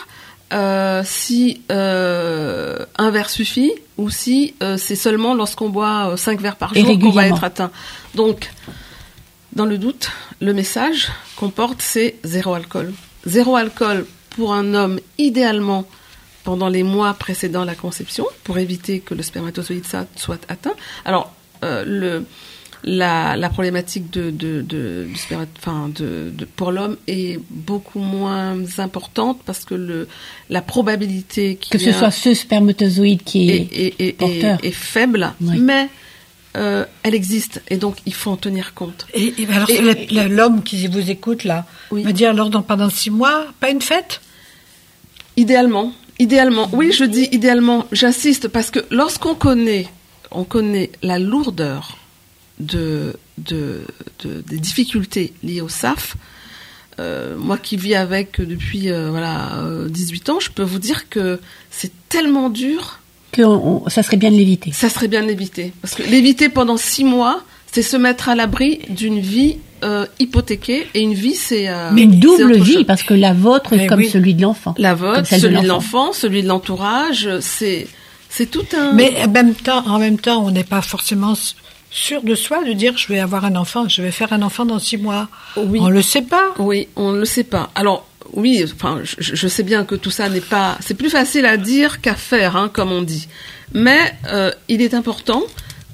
euh, 0.52 1.02
si 1.04 1.62
euh, 1.71 2.85
un 2.99 3.11
verre 3.11 3.30
suffit 3.30 3.73
ou 3.97 4.11
si 4.11 4.54
euh, 4.62 4.76
c'est 4.76 4.97
seulement 4.97 5.35
lorsqu'on 5.35 5.69
boit 5.69 6.11
euh, 6.11 6.16
cinq 6.16 6.40
verres 6.40 6.57
par 6.57 6.75
jour 6.75 6.99
qu'on 6.99 7.11
va 7.11 7.26
être 7.26 7.45
atteint. 7.45 7.71
Donc, 8.14 8.50
dans 9.52 9.66
le 9.66 9.78
doute, 9.78 10.11
le 10.40 10.52
message 10.54 11.11
qu'on 11.37 11.50
porte, 11.50 11.83
c'est 11.83 12.16
zéro 12.25 12.54
alcool. 12.54 12.92
Zéro 13.26 13.57
alcool 13.57 14.07
pour 14.30 14.54
un 14.54 14.75
homme, 14.75 15.00
idéalement 15.19 15.87
pendant 16.45 16.69
les 16.69 16.83
mois 16.83 17.14
précédant 17.14 17.64
la 17.64 17.75
conception, 17.75 18.26
pour 18.45 18.59
éviter 18.59 19.00
que 19.00 19.14
le 19.14 19.23
spermatozoïde 19.23 19.85
soit 20.16 20.40
atteint. 20.49 20.75
Alors, 21.04 21.35
euh, 21.62 21.85
le, 21.87 22.25
la, 22.84 23.37
la 23.37 23.49
problématique 23.50 24.10
de, 24.10 24.30
de, 24.30 24.62
de, 24.62 25.04
du 25.08 25.14
spermat- 25.14 25.46
enfin, 25.58 25.90
de, 25.94 26.30
de, 26.34 26.44
pour 26.46 26.72
l'homme 26.72 26.96
est 27.06 27.38
beaucoup 27.50 27.99
moins 28.00 28.56
importante 28.78 29.40
parce 29.44 29.64
que 29.64 29.75
le, 29.75 30.08
la 30.49 30.62
probabilité 30.62 31.56
qu'il 31.56 31.70
Que 31.72 31.78
ce 31.78 31.92
soit 31.92 32.10
ce 32.10 32.32
spermatozoïde 32.34 33.22
qui 33.22 33.50
est... 33.50 33.56
est, 33.56 33.94
est- 34.00 34.08
est- 34.08 34.12
porteur. 34.12 34.58
est- 34.62 34.68
est 34.68 34.72
faible, 34.72 35.32
Oui. 35.42 35.58
mais 35.58 35.88
euh, 36.56 36.84
elle 37.02 37.14
existe 37.14 37.62
et 37.68 37.76
donc 37.76 37.96
il 38.06 38.14
faut 38.14 38.30
en 38.30 38.37
tenir 38.37 38.72
compte. 38.75 39.06
Et, 39.14 39.34
et 39.38 39.46
alors, 39.52 39.68
le- 39.68 40.14
le- 40.28 40.34
l'homme 40.34 40.62
qui 40.62 40.87
vous 40.87 41.10
écoute 41.10 41.44
là, 41.44 41.66
Oui. 41.90 42.02
va 42.02 42.12
dire 42.12 42.30
alors 42.30 42.49
dans, 42.50 42.62
pendant 42.62 42.88
six 42.90 43.10
mois, 43.10 43.46
pas 43.60 43.70
une 43.70 43.82
fête? 43.82 44.20
Idéalement, 45.37 45.92
idéalement, 46.18 46.68
oui, 46.72 46.92
je 46.92 47.04
dis 47.04 47.28
idéalement, 47.32 47.87
j'insiste 47.92 48.49
parce 48.49 48.70
que 48.70 48.80
lorsqu'on 48.90 49.34
connaît, 49.34 49.87
on 50.30 50.44
connaît 50.44 50.90
la 51.02 51.18
lourdeur 51.18 51.96
de, 52.60 53.14
de, 53.38 53.80
de- 54.24 54.42
des 54.46 54.58
difficultés 54.58 55.32
liées 55.42 55.60
au 55.60 55.68
SAF. 55.68 56.16
euh, 56.98 57.36
moi 57.38 57.56
qui 57.58 57.76
vis 57.76 57.94
avec 57.94 58.40
depuis 58.40 58.90
euh, 58.90 59.10
voilà 59.10 59.54
euh, 59.62 59.88
18 59.88 60.28
ans, 60.30 60.40
je 60.40 60.50
peux 60.50 60.62
vous 60.62 60.78
dire 60.78 61.08
que 61.08 61.40
c'est 61.70 61.92
tellement 62.08 62.50
dur, 62.50 63.00
Que 63.32 63.42
on- 63.42 63.84
on- 63.86 63.88
ça 63.88 64.02
serait 64.02 64.16
bien 64.18 64.30
de 64.30 64.36
l'éviter. 64.36 64.72
ça 64.72 64.88
serait 64.88 65.08
bien 65.08 65.22
de 65.22 65.28
l'éviter. 65.28 65.72
Parce 65.80 65.94
que 65.94 66.02
l'éviter 66.02 66.48
pendant 66.48 66.76
six 66.76 67.04
mois, 67.04 67.42
c'est 67.72 67.82
se 67.82 67.96
mettre 67.96 68.28
à 68.28 68.34
l'abri 68.34 68.80
d'une 68.90 69.20
vie 69.20 69.56
euh, 69.82 70.04
hypothéquée 70.18 70.88
et 70.92 71.00
une 71.00 71.14
vie 71.14 71.34
c'est 71.36 71.68
euh, 71.68 71.90
Mais 71.92 72.02
une 72.02 72.18
double 72.20 72.56
vie, 72.60 72.74
chose. 72.74 72.84
parce 72.86 73.02
que 73.02 73.14
la 73.14 73.32
vôtre 73.32 73.70
Eh 73.72 73.86
comme 73.86 74.00
oui. 74.00 74.10
celui 74.10 74.34
de 74.34 74.42
l'enfant. 74.42 74.74
La 74.76 74.94
vôtre, 74.94 75.24
celle 75.26 75.40
de 75.40 75.46
celui 75.46 75.62
de 75.62 75.66
l'enfant. 75.68 76.12
celui 76.12 76.42
de 76.42 76.48
l'entourage, 76.48 77.28
c'est 77.40 77.86
c'est 78.28 78.50
tout 78.50 78.66
un. 78.76 78.92
Mais 78.92 79.14
en 79.24 79.30
même 79.30 79.54
temps, 79.54 79.82
en 79.88 79.98
même 79.98 80.18
temps, 80.18 80.44
on 80.44 80.50
n'est 80.50 80.64
pas 80.64 80.82
forcément 80.82 81.34
sûr 81.90 82.23
de 82.23 82.35
soi 82.35 82.64
de 82.64 82.73
dire 82.73 82.97
je 82.97 83.09
vais 83.09 83.18
avoir 83.18 83.44
un 83.44 83.56
enfant, 83.56 83.88
je 83.88 84.02
vais 84.02 84.11
faire 84.11 84.32
un 84.32 84.42
enfant 84.42 84.64
dans 84.64 84.78
six 84.78 84.97
mois. 84.97 85.28
Oui. 85.56 85.80
On 85.82 85.88
le 85.88 86.02
sait 86.02 86.23
pas. 86.23 86.54
Oui, 86.59 86.88
on 86.97 87.12
ne 87.12 87.18
le 87.18 87.25
sait 87.25 87.44
pas. 87.44 87.70
Alors 87.75 88.06
oui, 88.32 88.64
enfin, 88.73 89.00
je, 89.02 89.35
je 89.35 89.49
sais 89.49 89.62
bien 89.62 89.85
que 89.85 89.94
tout 89.94 90.11
ça 90.11 90.28
n'est 90.28 90.40
pas. 90.40 90.78
C'est 90.80 90.94
plus 90.94 91.11
facile 91.11 91.47
à 91.47 91.56
dire 91.56 92.00
qu'à 92.00 92.14
faire, 92.14 92.56
hein, 92.56 92.70
comme 92.73 92.92
on 92.92 93.02
dit. 93.02 93.28
Mais 93.73 94.14
euh, 94.28 94.50
il 94.68 94.82
est 94.82 94.94
important 94.94 95.42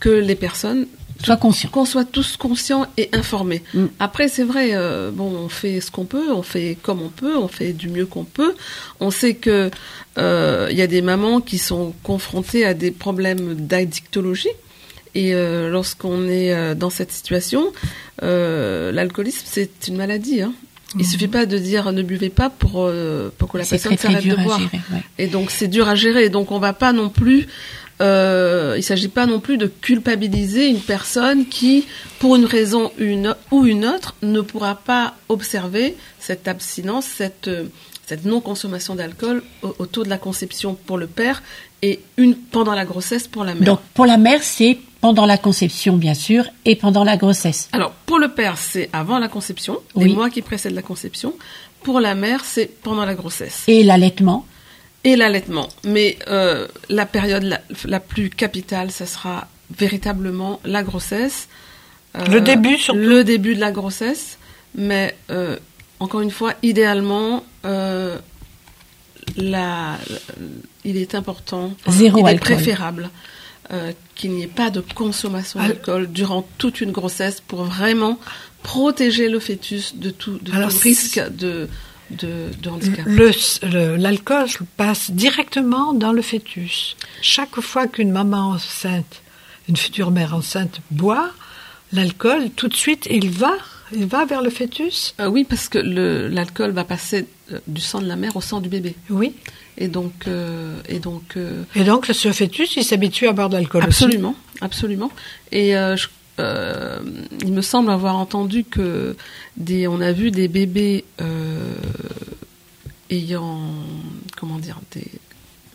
que 0.00 0.08
les 0.08 0.34
personnes 0.34 0.86
Sois 1.24 1.36
conscient. 1.36 1.70
qu'on 1.70 1.84
soit 1.86 2.04
tous 2.04 2.36
conscients 2.36 2.86
et 2.98 3.08
informés. 3.12 3.62
Mm. 3.72 3.86
Après, 3.98 4.28
c'est 4.28 4.44
vrai, 4.44 4.70
euh, 4.72 5.10
bon, 5.10 5.34
on 5.34 5.48
fait 5.48 5.80
ce 5.80 5.90
qu'on 5.90 6.04
peut, 6.04 6.30
on 6.30 6.42
fait 6.42 6.76
comme 6.82 7.00
on 7.00 7.08
peut, 7.08 7.36
on 7.36 7.48
fait 7.48 7.72
du 7.72 7.88
mieux 7.88 8.06
qu'on 8.06 8.24
peut. 8.24 8.54
On 9.00 9.10
sait 9.10 9.34
que 9.34 9.70
euh, 10.18 10.68
il 10.70 10.76
y 10.76 10.82
a 10.82 10.86
des 10.86 11.02
mamans 11.02 11.40
qui 11.40 11.58
sont 11.58 11.94
confrontées 12.02 12.66
à 12.66 12.74
des 12.74 12.90
problèmes 12.90 13.54
d'addictologie. 13.54 14.50
Et 15.16 15.34
euh, 15.34 15.70
lorsqu'on 15.70 16.28
est 16.28 16.52
euh, 16.52 16.74
dans 16.74 16.90
cette 16.90 17.10
situation, 17.12 17.72
euh, 18.22 18.92
l'alcoolisme, 18.92 19.44
c'est 19.46 19.70
une 19.88 19.96
maladie. 19.96 20.42
Hein. 20.42 20.52
Il 20.98 21.06
suffit 21.06 21.28
pas 21.28 21.46
de 21.46 21.58
dire 21.58 21.90
ne 21.92 22.02
buvez 22.02 22.30
pas 22.30 22.48
pour, 22.50 22.90
pour 23.38 23.48
que 23.50 23.58
la 23.58 23.64
personne 23.64 23.96
s'arrête 23.98 24.26
de 24.26 24.36
boire. 24.36 24.58
gérer. 24.60 24.80
ouais. 24.92 25.02
Et 25.18 25.26
donc 25.26 25.50
c'est 25.50 25.68
dur 25.68 25.88
à 25.88 25.94
gérer. 25.94 26.28
Donc 26.30 26.52
on 26.52 26.58
va 26.58 26.72
pas 26.72 26.92
non 26.92 27.08
plus. 27.08 27.46
Euh, 28.02 28.74
il 28.76 28.82
s'agit 28.82 29.08
pas 29.08 29.24
non 29.26 29.40
plus 29.40 29.56
de 29.56 29.66
culpabiliser 29.66 30.68
une 30.68 30.80
personne 30.80 31.46
qui, 31.46 31.86
pour 32.18 32.36
une 32.36 32.44
raison 32.44 32.92
une, 32.98 33.34
ou 33.50 33.64
une 33.66 33.86
autre, 33.86 34.14
ne 34.22 34.42
pourra 34.42 34.74
pas 34.76 35.14
observer 35.30 35.96
cette 36.20 36.46
abstinence, 36.46 37.06
cette, 37.06 37.50
cette 38.06 38.24
non-consommation 38.26 38.94
d'alcool 38.94 39.42
au- 39.62 39.74
autour 39.78 40.04
de 40.04 40.10
la 40.10 40.18
conception 40.18 40.74
pour 40.86 40.98
le 40.98 41.06
père 41.06 41.42
et 41.82 42.00
une 42.18 42.36
pendant 42.36 42.74
la 42.74 42.84
grossesse 42.84 43.26
pour 43.28 43.44
la 43.44 43.54
mère. 43.54 43.64
Donc 43.64 43.80
pour 43.94 44.04
la 44.06 44.18
mère, 44.18 44.42
c'est 44.42 44.78
pendant 45.06 45.24
la 45.26 45.38
conception 45.38 45.96
bien 45.96 46.14
sûr 46.14 46.42
et 46.64 46.74
pendant 46.74 47.04
la 47.04 47.16
grossesse. 47.16 47.68
Alors 47.72 47.92
pour 48.06 48.18
le 48.18 48.26
père, 48.38 48.58
c'est 48.58 48.90
avant 48.92 49.18
la 49.20 49.28
conception, 49.28 49.78
Oui. 49.94 50.08
les 50.08 50.14
mois 50.16 50.30
qui 50.30 50.42
précèdent 50.42 50.74
la 50.74 50.82
conception. 50.82 51.32
Pour 51.84 52.00
la 52.00 52.16
mère, 52.16 52.40
c'est 52.44 52.66
pendant 52.82 53.04
la 53.04 53.14
grossesse. 53.14 53.62
Et 53.68 53.84
l'allaitement. 53.84 54.44
et 55.04 55.14
l'allaitement. 55.14 55.68
Mais 55.84 56.18
euh, 56.26 56.66
la 56.88 57.06
période 57.06 57.44
la, 57.44 57.60
la 57.84 58.00
plus 58.00 58.30
capitale, 58.30 58.90
ça 58.90 59.06
sera 59.06 59.46
véritablement 59.82 60.58
la 60.64 60.82
grossesse. 60.82 61.46
Euh, 62.16 62.24
Le 62.26 62.40
début, 62.40 62.76
surtout. 62.76 62.98
Le 62.98 63.22
début 63.22 63.54
de 63.54 63.60
la 63.60 63.70
grossesse. 63.70 64.38
Mais 64.74 65.14
euh, 65.30 65.56
encore 66.00 66.22
une 66.22 66.32
fois, 66.32 66.54
idéalement, 66.64 67.44
euh, 67.64 68.18
la, 69.36 69.98
il 70.84 70.96
est 70.96 71.14
important, 71.14 71.70
Zéro 71.88 72.26
il 72.26 72.34
est 72.34 72.38
préférable 72.40 73.08
euh, 73.72 73.92
qu'il 74.14 74.30
n'y 74.32 74.42
ait 74.44 74.46
pas 74.46 74.70
de 74.70 74.80
consommation 74.80 75.60
Al- 75.60 75.68
d'alcool 75.68 76.06
durant 76.10 76.46
toute 76.58 76.80
une 76.80 76.92
grossesse 76.92 77.40
pour 77.40 77.64
vraiment 77.64 78.18
protéger 78.62 79.28
le 79.28 79.38
fœtus 79.40 79.94
de 79.96 80.10
tout, 80.10 80.38
de 80.38 80.52
Alors, 80.52 80.70
tout 80.70 80.78
risque 80.78 81.20
de, 81.30 81.68
de, 82.10 82.50
de 82.62 82.68
handicap. 82.68 83.04
L'alcool 83.98 84.46
passe 84.76 85.10
directement 85.10 85.92
dans 85.92 86.12
le 86.12 86.22
fœtus. 86.22 86.96
Chaque 87.22 87.60
fois 87.60 87.86
qu'une 87.86 88.10
maman 88.10 88.50
enceinte, 88.50 89.22
une 89.68 89.76
future 89.76 90.10
mère 90.10 90.34
enceinte 90.34 90.80
boit, 90.90 91.30
l'alcool, 91.92 92.50
tout 92.54 92.68
de 92.68 92.76
suite, 92.76 93.06
il 93.10 93.30
va, 93.30 93.54
il 93.92 94.06
va 94.06 94.24
vers 94.24 94.42
le 94.42 94.50
fœtus. 94.50 95.14
Euh, 95.20 95.28
oui, 95.28 95.44
parce 95.44 95.68
que 95.68 95.78
l'alcool 95.78 96.70
va 96.72 96.84
passer 96.84 97.26
euh, 97.52 97.58
du 97.66 97.80
sang 97.80 98.00
de 98.00 98.06
la 98.06 98.16
mère 98.16 98.36
au 98.36 98.40
sang 98.40 98.60
du 98.60 98.68
bébé. 98.68 98.94
Oui. 99.10 99.34
Et 99.78 99.88
donc, 99.88 100.26
euh, 100.26 100.80
et 100.88 100.98
donc 101.00 101.36
euh, 101.36 101.62
Et 101.74 101.84
donc, 101.84 102.06
ce 102.06 102.32
fœtus, 102.32 102.76
il 102.76 102.84
s'habitue 102.84 103.28
à 103.28 103.32
boire 103.32 103.48
de 103.50 103.56
l'alcool 103.56 103.84
aussi. 103.86 104.04
absolument, 104.04 104.34
absolument. 104.60 105.10
Et 105.52 105.76
euh, 105.76 105.96
je- 105.96 106.08
euh, 106.38 106.98
il 107.42 107.52
me 107.52 107.62
semble 107.62 107.90
avoir 107.90 108.16
entendu 108.16 108.64
que 108.64 109.16
des, 109.56 109.86
on 109.86 110.00
a 110.00 110.12
vu 110.12 110.30
des 110.30 110.48
bébés 110.48 111.04
euh, 111.20 111.74
ayant, 113.10 113.60
comment 114.36 114.58
dire, 114.58 114.80
des, 114.92 115.04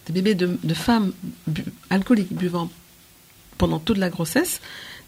des 0.08 0.14
bébés 0.14 0.36
de, 0.36 0.58
de 0.64 0.74
femmes 0.74 1.14
bu- 1.48 1.64
alcooliques 1.90 2.34
buvant 2.34 2.70
pendant 3.58 3.80
toute 3.80 3.98
la 3.98 4.10
grossesse 4.10 4.62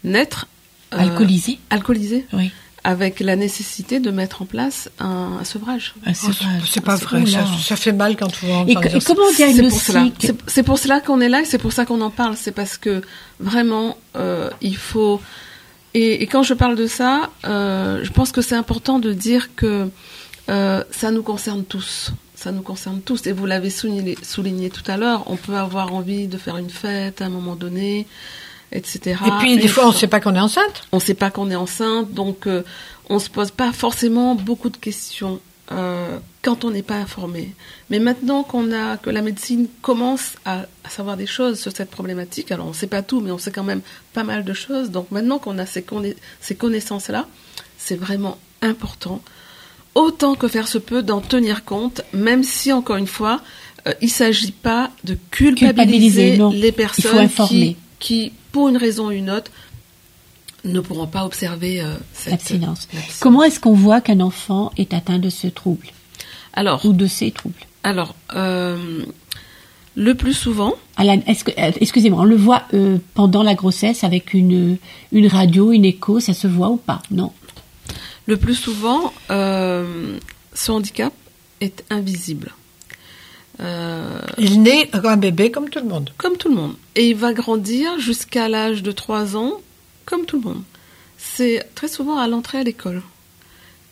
naître 0.04 0.46
euh, 0.92 0.98
Alcoolisé. 0.98 1.58
alcoolisés, 1.70 2.26
Oui. 2.32 2.50
Avec 2.84 3.20
la 3.20 3.34
nécessité 3.34 3.98
de 3.98 4.10
mettre 4.10 4.42
en 4.42 4.44
place 4.44 4.90
un, 5.00 5.38
un 5.40 5.44
sevrage. 5.44 5.94
Ah, 6.06 6.10
Oh, 6.26 6.30
c'est 6.70 6.80
pas 6.82 6.96
vrai, 6.96 7.24
ça, 7.26 7.44
ça 7.66 7.76
fait 7.76 7.92
mal 7.92 8.16
quand 8.16 8.28
on 8.46 8.66
Et, 8.66 8.76
entend 8.76 8.82
et 8.88 9.00
ça. 9.00 9.14
comment 9.14 9.32
diagnostic 9.34 10.14
C'est- 10.20 10.36
C'est 10.46 10.62
pour 10.62 10.78
cela 10.78 11.00
qu'on 11.00 11.20
est 11.20 11.28
là 11.30 11.40
et 11.40 11.44
c'est 11.46 11.58
pour 11.58 11.72
ça 11.72 11.86
qu'on 11.86 12.00
en 12.02 12.10
parle. 12.10 12.36
C'est 12.36 12.52
parce 12.52 12.76
que 12.76 13.02
vraiment, 13.40 13.96
euh, 14.16 14.50
il 14.60 14.76
faut. 14.76 15.20
Et, 15.94 16.22
et 16.22 16.26
quand 16.26 16.42
je 16.42 16.54
parle 16.54 16.76
de 16.76 16.86
ça, 16.86 17.30
euh, 17.46 18.00
je 18.04 18.10
pense 18.10 18.32
que 18.32 18.42
c'est 18.42 18.56
important 18.56 18.98
de 18.98 19.12
dire 19.12 19.54
que 19.56 19.88
euh, 20.50 20.84
ça 20.90 21.10
nous 21.10 21.22
concerne 21.22 21.64
tous. 21.64 22.10
Ça 22.34 22.52
nous 22.52 22.62
concerne 22.62 23.00
tous. 23.00 23.26
Et 23.26 23.32
vous 23.32 23.46
l'avez 23.46 23.70
souligné, 23.70 24.18
souligné 24.22 24.68
tout 24.68 24.82
à 24.90 24.96
l'heure. 24.98 25.22
On 25.30 25.36
peut 25.36 25.56
avoir 25.56 25.94
envie 25.94 26.26
de 26.26 26.36
faire 26.36 26.58
une 26.58 26.68
fête 26.68 27.22
à 27.22 27.26
un 27.26 27.28
moment 27.30 27.54
donné, 27.56 28.06
etc. 28.72 29.16
Et 29.26 29.30
puis, 29.40 29.56
des 29.56 29.68
fois, 29.68 29.84
on 29.86 29.88
ne 29.92 29.94
sait 29.94 30.06
pas 30.08 30.20
qu'on 30.20 30.34
est 30.34 30.40
enceinte. 30.40 30.82
on 30.92 30.96
ne 30.96 31.02
sait 31.02 31.14
pas 31.14 31.30
qu'on 31.30 31.50
est 31.50 31.56
enceinte, 31.56 32.12
donc 32.12 32.46
euh, 32.46 32.62
on 33.08 33.18
se 33.18 33.30
pose 33.30 33.50
pas 33.50 33.72
forcément 33.72 34.34
beaucoup 34.34 34.70
de 34.70 34.76
questions 34.76 35.40
euh, 35.72 36.18
quand 36.42 36.64
on 36.64 36.70
n'est 36.70 36.82
pas 36.82 36.96
informé. 36.96 37.54
Mais 37.90 37.98
maintenant 37.98 38.42
qu'on 38.42 38.72
a 38.72 38.96
que 38.98 39.08
la 39.10 39.22
médecine 39.22 39.66
commence 39.82 40.32
à, 40.44 40.66
à 40.84 40.90
savoir 40.90 41.16
des 41.16 41.26
choses 41.26 41.58
sur 41.60 41.72
cette 41.74 41.90
problématique, 41.90 42.52
alors 42.52 42.66
on 42.66 42.70
ne 42.70 42.74
sait 42.74 42.86
pas 42.86 43.02
tout, 43.02 43.20
mais 43.20 43.30
on 43.30 43.38
sait 43.38 43.50
quand 43.50 43.62
même 43.64 43.80
pas 44.12 44.24
mal 44.24 44.44
de 44.44 44.52
choses. 44.52 44.90
Donc 44.90 45.10
maintenant 45.10 45.38
qu'on 45.38 45.58
a 45.58 45.66
ces, 45.66 45.80
conna- 45.82 46.14
ces 46.40 46.54
connaissances-là, 46.54 47.26
c'est 47.78 47.96
vraiment 47.96 48.36
important, 48.62 49.22
autant 49.94 50.34
que 50.34 50.48
faire 50.48 50.68
se 50.68 50.78
peut, 50.78 51.02
d'en 51.02 51.20
tenir 51.20 51.64
compte, 51.64 52.02
même 52.12 52.42
si 52.44 52.72
encore 52.72 52.96
une 52.96 53.06
fois, 53.06 53.40
euh, 53.86 53.92
il 54.00 54.10
s'agit 54.10 54.52
pas 54.52 54.90
de 55.04 55.16
culpabiliser, 55.30 56.36
les 56.50 56.72
personnes 56.72 57.28
qui, 58.00 58.32
pour 58.54 58.68
une 58.70 58.78
raison 58.78 59.08
ou 59.08 59.10
une 59.10 59.30
autre, 59.30 59.50
ne 60.64 60.80
pourront 60.80 61.06
pas 61.06 61.26
observer 61.26 61.82
euh, 61.82 61.94
cette 62.14 62.30
l'abstinence. 62.30 62.88
Comment 63.20 63.42
est-ce 63.42 63.60
qu'on 63.60 63.74
voit 63.74 64.00
qu'un 64.00 64.20
enfant 64.20 64.72
est 64.78 64.94
atteint 64.94 65.18
de 65.18 65.28
ce 65.28 65.48
trouble 65.48 65.88
Alors, 66.54 66.86
ou 66.86 66.94
de 66.94 67.06
ces 67.06 67.30
troubles 67.30 67.66
alors 67.84 68.16
euh, 68.34 69.04
le 69.94 70.14
plus 70.14 70.32
souvent, 70.32 70.74
euh, 70.98 71.16
Excusez-moi, 71.80 72.22
on 72.22 72.24
le 72.24 72.34
voit 72.34 72.62
euh, 72.72 72.98
pendant 73.12 73.42
la 73.44 73.54
grossesse 73.54 74.02
avec 74.02 74.34
une, 74.34 74.78
une 75.12 75.26
radio, 75.28 75.70
une 75.70 75.84
écho, 75.84 76.18
ça 76.18 76.32
se 76.32 76.48
voit 76.48 76.70
ou 76.70 76.78
pas? 76.78 77.02
Non. 77.10 77.30
le 78.26 78.36
plus 78.38 78.54
souvent, 78.54 79.12
ce 79.28 80.70
handicap 80.72 81.12
est 81.60 81.84
invisible. 81.90 82.54
Euh, 83.60 84.20
Il 84.38 84.62
naît 84.62 84.88
comme 84.88 85.06
un 85.06 85.16
bébé 85.16 85.50
comme 85.50 85.68
tout 85.70 85.78
le 85.80 85.86
monde. 85.88 86.10
comme 86.18 86.36
tout 86.36 86.48
le 86.48 86.56
monde. 86.56 86.74
Et 86.96 87.08
il 87.10 87.16
va 87.16 87.32
grandir 87.32 87.98
jusqu'à 88.00 88.48
l'âge 88.48 88.82
de 88.82 88.90
3 88.92 89.36
ans, 89.36 89.60
comme 90.06 90.24
tout 90.26 90.36
le 90.40 90.42
monde. 90.48 90.62
C'est 91.18 91.64
très 91.74 91.88
souvent 91.88 92.18
à 92.18 92.26
l'entrée 92.28 92.58
à 92.58 92.62
l'école 92.64 93.02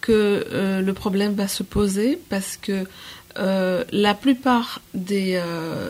que 0.00 0.45
euh, 0.52 0.81
le 0.81 0.92
problème 0.95 1.35
va 1.35 1.47
se 1.49 1.62
poser 1.62 2.19
parce 2.28 2.57
que 2.57 2.85
euh, 3.38 3.85
la 3.92 4.14
plupart 4.14 4.81
des, 4.95 5.40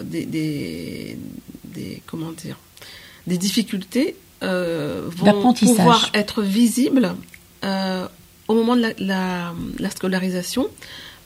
des, 0.04 0.26
des, 0.26 1.18
des- 1.64 2.02
comment 2.06 2.30
dire 2.32 2.58
des 3.26 3.38
difficultés 3.38 4.16
vont 4.42 5.24
pouvoir 5.76 6.10
être 6.14 6.42
visibles 6.42 7.14
au 8.48 8.54
moment 8.54 8.76
de 8.76 8.82
la, 8.82 8.92
la, 8.98 9.54
la 9.78 9.90
scolarisation 9.90 10.68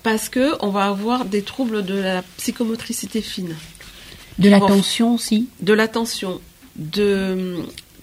parce 0.06 0.28
que 0.28 0.54
on 0.60 0.68
va 0.68 0.84
avoir 0.84 1.24
des 1.24 1.42
troubles 1.42 1.84
de 1.84 1.94
la 1.94 2.22
psychomotricité 2.36 3.20
fine. 3.20 3.56
De 4.38 4.48
l'attention 4.48 5.14
aussi. 5.14 5.48
De 5.60 5.72
l'attention, 5.72 6.40
de 6.76 7.56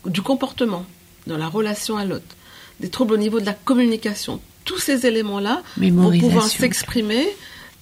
du 0.06 0.22
comportement, 0.22 0.86
de 1.28 1.36
la 1.36 1.48
relation 1.48 1.96
à 1.96 2.04
l'autre, 2.04 2.36
des 2.82 2.90
troubles 2.90 3.14
au 3.14 3.18
niveau 3.18 3.40
de 3.40 3.46
la 3.46 3.54
communication, 3.54 4.42
tous 4.66 4.80
ces 4.80 5.06
éléments-là 5.06 5.62
vont 5.78 6.12
pouvoir 6.20 6.46
s'exprimer 6.50 7.26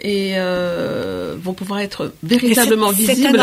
et 0.02 0.34
euh, 0.36 1.36
vont 1.42 1.54
pouvoir 1.54 1.80
être 1.80 2.14
véritablement 2.22 2.92
visibles 2.92 3.40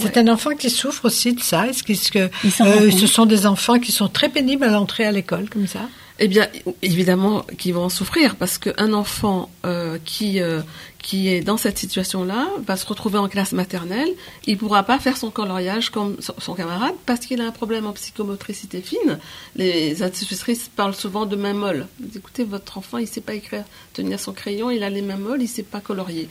c'est 0.00 0.16
un 0.16 0.28
enfant 0.28 0.56
qui 0.56 0.70
souffre 0.70 1.04
aussi 1.04 1.34
de 1.34 1.40
ça. 1.40 1.68
Est-ce 1.68 1.84
que, 1.84 2.18
euh, 2.18 2.90
ce 2.90 3.06
sont 3.06 3.26
des 3.26 3.46
enfants 3.46 3.78
qui 3.78 3.92
sont 3.92 4.08
très 4.08 4.28
pénibles 4.28 4.64
à 4.64 4.70
l'entrée 4.70 5.04
à 5.04 5.12
l'école 5.12 5.48
comme 5.48 5.66
ça? 5.66 5.88
Eh 6.20 6.28
bien, 6.28 6.48
évidemment, 6.80 7.42
qu'ils 7.58 7.74
vont 7.74 7.84
en 7.84 7.88
souffrir 7.88 8.36
parce 8.36 8.58
qu'un 8.58 8.92
enfant 8.92 9.50
euh, 9.66 9.98
qui 10.04 10.40
euh, 10.40 10.60
qui 11.04 11.28
est 11.28 11.42
dans 11.42 11.58
cette 11.58 11.76
situation-là 11.76 12.48
va 12.66 12.76
se 12.76 12.86
retrouver 12.86 13.18
en 13.18 13.28
classe 13.28 13.52
maternelle, 13.52 14.08
il 14.46 14.56
pourra 14.56 14.84
pas 14.84 14.98
faire 14.98 15.18
son 15.18 15.30
coloriage 15.30 15.90
comme 15.90 16.16
son, 16.20 16.54
camarade 16.54 16.94
parce 17.04 17.20
qu'il 17.20 17.42
a 17.42 17.46
un 17.46 17.50
problème 17.50 17.84
en 17.86 17.92
psychomotricité 17.92 18.80
fine. 18.80 19.18
Les 19.54 20.02
institutrices 20.02 20.70
parlent 20.74 20.94
souvent 20.94 21.26
de 21.26 21.36
main 21.36 21.52
molle. 21.52 21.88
Écoutez, 22.16 22.44
votre 22.44 22.78
enfant, 22.78 22.96
il 22.96 23.06
sait 23.06 23.20
pas 23.20 23.34
écrire, 23.34 23.64
tenir 23.92 24.18
son 24.18 24.32
crayon, 24.32 24.70
il 24.70 24.82
a 24.82 24.88
les 24.88 25.02
mains 25.02 25.18
molles, 25.18 25.42
il 25.42 25.48
sait 25.48 25.62
pas 25.62 25.80
colorier. 25.80 26.28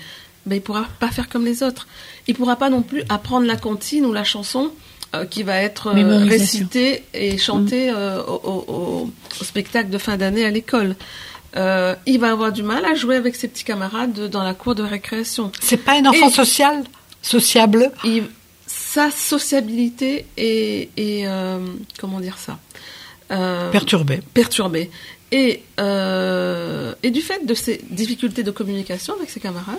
Ben, 0.48 0.56
il 0.56 0.62
pourra 0.62 0.88
pas 1.00 1.10
faire 1.10 1.30
comme 1.30 1.46
les 1.46 1.62
autres. 1.62 1.88
Il 2.28 2.34
pourra 2.34 2.56
pas 2.56 2.72
non 2.72 2.82
plus 2.82 3.04
apprendre 3.10 3.46
la 3.46 3.58
comptine 3.58 4.06
ou 4.08 4.12
la 4.12 4.24
chanson 4.24 4.72
euh, 5.16 5.26
qui 5.26 5.44
va 5.44 5.58
être 5.58 5.96
euh, 5.96 6.26
récité 6.26 7.04
et 7.14 7.38
chanté 7.38 7.92
mm. 7.92 7.96
euh, 7.96 8.24
au, 8.24 9.12
spectacle 9.44 9.92
de 9.92 10.00
fin 10.00 10.18
d'année 10.18 10.44
à 10.44 10.50
l'école. 10.50 10.96
il 11.56 12.18
va 12.20 12.32
avoir 12.32 12.52
du 12.52 12.64
mal 12.64 12.84
à 12.84 12.96
jouer 12.96 13.16
avec 13.16 13.36
ses 13.36 13.48
petits 13.48 13.64
camarades 13.64 14.28
dans 14.30 14.42
la 14.42 14.56
cour 14.56 14.74
de 14.74 14.82
récréation. 14.82 15.52
C'est 15.62 15.78
pas 15.78 16.00
un 16.00 16.06
enfant 16.08 16.32
social, 16.32 16.84
sociable? 17.22 17.92
sa 18.66 19.12
sociabilité 19.12 20.26
est, 20.36 21.28
comment 22.00 22.20
dire 22.20 22.40
ça? 22.40 22.58
Perturbée. 23.72 24.22
Perturbée. 24.34 24.90
Et, 25.32 25.62
et 25.78 27.12
du 27.12 27.22
fait 27.22 27.46
de 27.46 27.54
ses 27.54 27.82
difficultés 27.92 28.42
de 28.42 28.52
communication 28.52 29.14
avec 29.14 29.30
ses 29.30 29.40
camarades, 29.40 29.78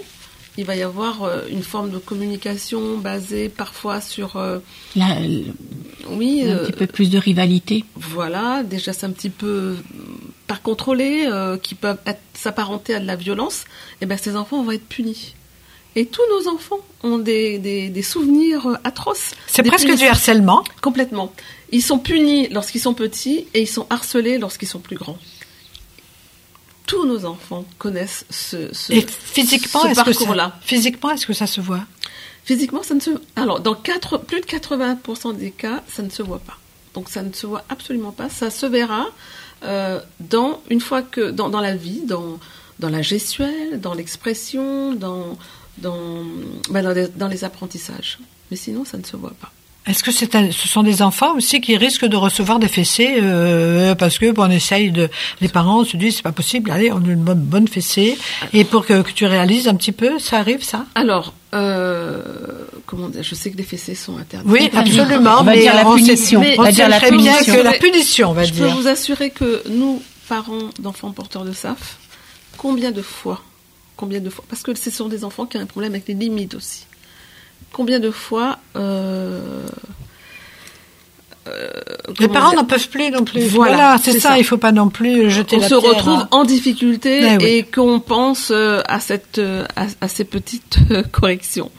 il 0.56 0.64
va 0.64 0.76
y 0.76 0.82
avoir 0.82 1.24
euh, 1.24 1.42
une 1.50 1.62
forme 1.62 1.90
de 1.90 1.98
communication 1.98 2.98
basée 2.98 3.48
parfois 3.48 4.00
sur 4.00 4.36
euh, 4.36 4.58
oui 6.10 6.42
un 6.48 6.58
petit 6.58 6.72
peu 6.72 6.86
plus 6.86 7.10
de 7.10 7.18
rivalité 7.18 7.84
voilà 7.96 8.62
déjà 8.62 8.92
c'est 8.92 9.06
un 9.06 9.10
petit 9.10 9.30
peu 9.30 9.76
pas 10.46 10.58
contrôlé 10.62 11.26
euh, 11.26 11.56
qui 11.56 11.74
peuvent 11.74 11.98
s'apparenter 12.34 12.94
à 12.94 13.00
de 13.00 13.06
la 13.06 13.16
violence 13.16 13.64
et 13.64 14.02
eh 14.02 14.06
ben 14.06 14.16
ces 14.16 14.36
enfants 14.36 14.62
vont 14.62 14.72
être 14.72 14.86
punis 14.86 15.34
et 15.96 16.06
tous 16.06 16.22
nos 16.30 16.52
enfants 16.52 16.80
ont 17.04 17.18
des, 17.18 17.58
des, 17.58 18.02
souvenirs 18.02 18.80
atroces. 18.82 19.30
C'est 19.46 19.62
presque 19.62 19.94
du 19.94 20.04
harcèlement. 20.06 20.64
Complètement. 20.82 21.32
Ils 21.70 21.82
sont 21.82 21.98
punis 21.98 22.48
lorsqu'ils 22.48 22.80
sont 22.80 22.94
petits 22.94 23.46
et 23.54 23.62
ils 23.62 23.68
sont 23.68 23.86
harcelés 23.90 24.38
lorsqu'ils 24.38 24.66
sont 24.66 24.80
plus 24.80 24.96
grands 24.96 25.18
tous 26.86 27.06
nos 27.06 27.24
enfants 27.24 27.64
connaissent 27.78 28.24
ce, 28.30 28.72
ce, 28.72 28.92
Et 28.92 29.06
physiquement, 29.06 29.82
ce 29.82 29.94
parcours-là. 29.94 30.58
Physiquement, 30.62 31.10
est-ce 31.10 31.26
que 31.26 31.32
ça 31.32 31.46
se 31.46 31.60
voit? 31.60 31.84
Physiquement, 32.44 32.82
ça 32.82 32.94
ne 32.94 33.00
se. 33.00 33.10
Alors, 33.36 33.60
dans 33.60 33.74
4, 33.74 34.18
plus 34.18 34.40
de 34.40 34.46
80% 34.46 35.36
des 35.36 35.50
cas, 35.50 35.82
ça 35.88 36.02
ne 36.02 36.10
se 36.10 36.22
voit 36.22 36.40
pas. 36.40 36.58
Donc, 36.92 37.08
ça 37.08 37.22
ne 37.22 37.32
se 37.32 37.46
voit 37.46 37.64
absolument 37.68 38.12
pas. 38.12 38.28
Ça 38.28 38.50
se 38.50 38.66
verra 38.66 39.06
euh, 39.64 40.00
dans 40.20 40.62
une 40.68 40.80
fois 40.80 41.02
que 41.02 41.30
dans, 41.30 41.48
dans 41.48 41.60
la 41.60 41.74
vie, 41.74 42.02
dans 42.04 42.38
dans 42.80 42.88
la 42.88 43.02
gestuelle, 43.02 43.80
dans 43.80 43.94
l'expression, 43.94 44.94
dans 44.94 45.38
dans, 45.78 46.22
ben 46.70 46.82
dans, 46.82 46.92
les, 46.92 47.08
dans 47.08 47.28
les 47.28 47.44
apprentissages. 47.44 48.18
Mais 48.50 48.56
sinon, 48.56 48.84
ça 48.84 48.98
ne 48.98 49.04
se 49.04 49.16
voit 49.16 49.34
pas. 49.40 49.52
Est-ce 49.86 50.02
que 50.02 50.10
c'est 50.10 50.32
ce 50.50 50.68
sont 50.68 50.82
des 50.82 51.02
enfants 51.02 51.36
aussi 51.36 51.60
qui 51.60 51.76
risquent 51.76 52.06
de 52.06 52.16
recevoir 52.16 52.58
des 52.58 52.68
fessées 52.68 53.18
euh, 53.20 53.94
parce 53.94 54.18
que 54.18 54.30
bon, 54.30 54.44
on 54.44 54.50
essaye 54.50 54.90
de 54.90 55.10
les 55.42 55.48
parents 55.48 55.84
se 55.84 55.98
disent 55.98 56.16
c'est 56.16 56.22
pas 56.22 56.32
possible 56.32 56.70
allez 56.70 56.90
on 56.90 57.04
a 57.04 57.08
une 57.08 57.22
bonne, 57.22 57.40
bonne 57.40 57.68
fessée. 57.68 58.16
Et 58.54 58.64
pour 58.64 58.86
que, 58.86 59.02
tu 59.02 59.26
réalises 59.26 59.68
un 59.68 59.74
petit 59.74 59.92
peu 59.92 60.18
ça 60.18 60.38
arrive 60.38 60.64
ça? 60.64 60.86
Alors 60.94 61.34
euh, 61.52 62.22
comment 62.86 63.10
dire, 63.10 63.22
je 63.22 63.34
sais 63.34 63.50
que 63.50 63.58
les 63.58 63.62
fessées 63.62 63.94
sont 63.94 64.16
interdites. 64.16 64.50
Oui 64.50 64.70
absolument 64.74 65.40
on 65.40 65.44
va 65.44 65.54
dire 65.54 65.74
la 65.74 65.84
punition 65.84 66.42
on 66.58 66.62
va 66.62 66.72
dire 66.72 66.88
la 66.88 67.00
punition. 67.00 67.54
que 67.54 67.60
la 67.60 67.72
punition 67.72 68.30
on 68.30 68.32
va 68.32 68.44
je 68.44 68.52
dire. 68.52 68.66
je 68.66 68.74
peux 68.74 68.80
vous 68.80 68.88
assurer 68.88 69.30
que 69.30 69.62
nous 69.68 70.02
parents 70.28 70.70
d'enfants 70.78 71.10
porteurs 71.10 71.44
de 71.44 71.52
SAF 71.52 71.98
combien 72.56 72.90
de 72.90 73.02
fois 73.02 73.42
combien 73.98 74.20
de 74.20 74.30
fois 74.30 74.46
parce 74.48 74.62
que 74.62 74.74
ce 74.74 74.90
sont 74.90 75.08
des 75.08 75.24
enfants 75.24 75.44
qui 75.44 75.58
ont 75.58 75.60
un 75.60 75.66
problème 75.66 75.92
avec 75.92 76.08
les 76.08 76.14
limites 76.14 76.54
aussi 76.54 76.86
combien 77.72 78.00
de 78.00 78.10
fois 78.10 78.58
euh, 78.76 79.66
euh, 81.46 81.68
les 82.20 82.28
parents 82.28 82.54
n'en 82.54 82.64
peuvent 82.64 82.88
plus 82.88 83.10
non 83.10 83.24
plus. 83.24 83.42
Voilà, 83.42 83.96
c'est 84.02 84.18
ça, 84.18 84.38
Il 84.38 84.44
faut 84.44 84.56
pas 84.56 84.72
non 84.72 84.88
plus 84.88 85.30
jeter 85.30 85.56
on 85.56 85.60
la 85.60 85.68
se 85.68 85.74
retrouve 85.74 86.26
en 86.30 86.44
difficulté 86.44 87.36
eh 87.40 87.58
et 87.58 87.62
qu'on 87.64 88.00
pense 88.00 88.50
euh, 88.50 88.80
à 88.86 89.00
cette 89.00 89.40
à, 89.76 90.08
ces 90.08 90.24
petites 90.24 90.78
corrections 91.12 91.70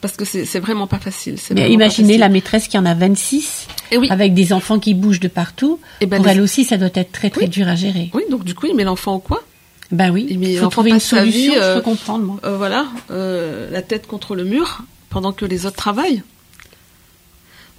parce 0.00 0.16
que 0.16 0.24
c'est 0.24 0.58
vraiment 0.58 0.86
pas 0.86 0.98
facile. 0.98 1.36
Mais 1.54 1.70
imaginez 1.72 2.18
la 2.18 2.28
maîtresse 2.28 2.68
qui 2.68 2.76
en 2.76 2.84
a 2.84 2.92
26 2.92 3.68
et 3.90 3.96
oui. 3.96 4.08
avec 4.10 4.34
des 4.34 4.52
enfants 4.52 4.78
qui 4.78 4.92
bougent 4.92 5.20
de 5.20 5.28
partout. 5.28 5.78
Et 6.00 6.04
eh 6.04 6.06
ben 6.06 6.18
Pour 6.18 6.28
elle 6.28 6.42
aussi, 6.42 6.64
ça 6.64 6.76
doit 6.76 6.90
être 6.94 7.10
très 7.12 7.30
très 7.30 7.46
dur 7.46 7.68
à 7.68 7.74
gérer. 7.74 8.10
Oui, 8.12 8.24
donc 8.30 8.44
du 8.44 8.54
coup, 8.54 8.66
il 8.66 8.74
met 8.74 8.84
l'enfant 8.84 9.14
au 9.14 9.18
coin. 9.18 9.38
Ben 9.92 10.10
oui, 10.10 10.26
il 10.28 10.58
faut 10.58 10.68
trouver 10.68 10.90
une 10.90 11.00
solution, 11.00 11.54
je 11.54 11.74
peux 11.76 11.80
comprendre. 11.80 12.24
Moi. 12.24 12.56
voilà, 12.56 12.86
la 13.08 13.82
tête 13.82 14.06
contre 14.06 14.34
le 14.34 14.44
mur 14.44 14.82
pendant 15.14 15.32
que 15.32 15.46
les 15.46 15.64
autres 15.64 15.76
travaillent. 15.76 16.22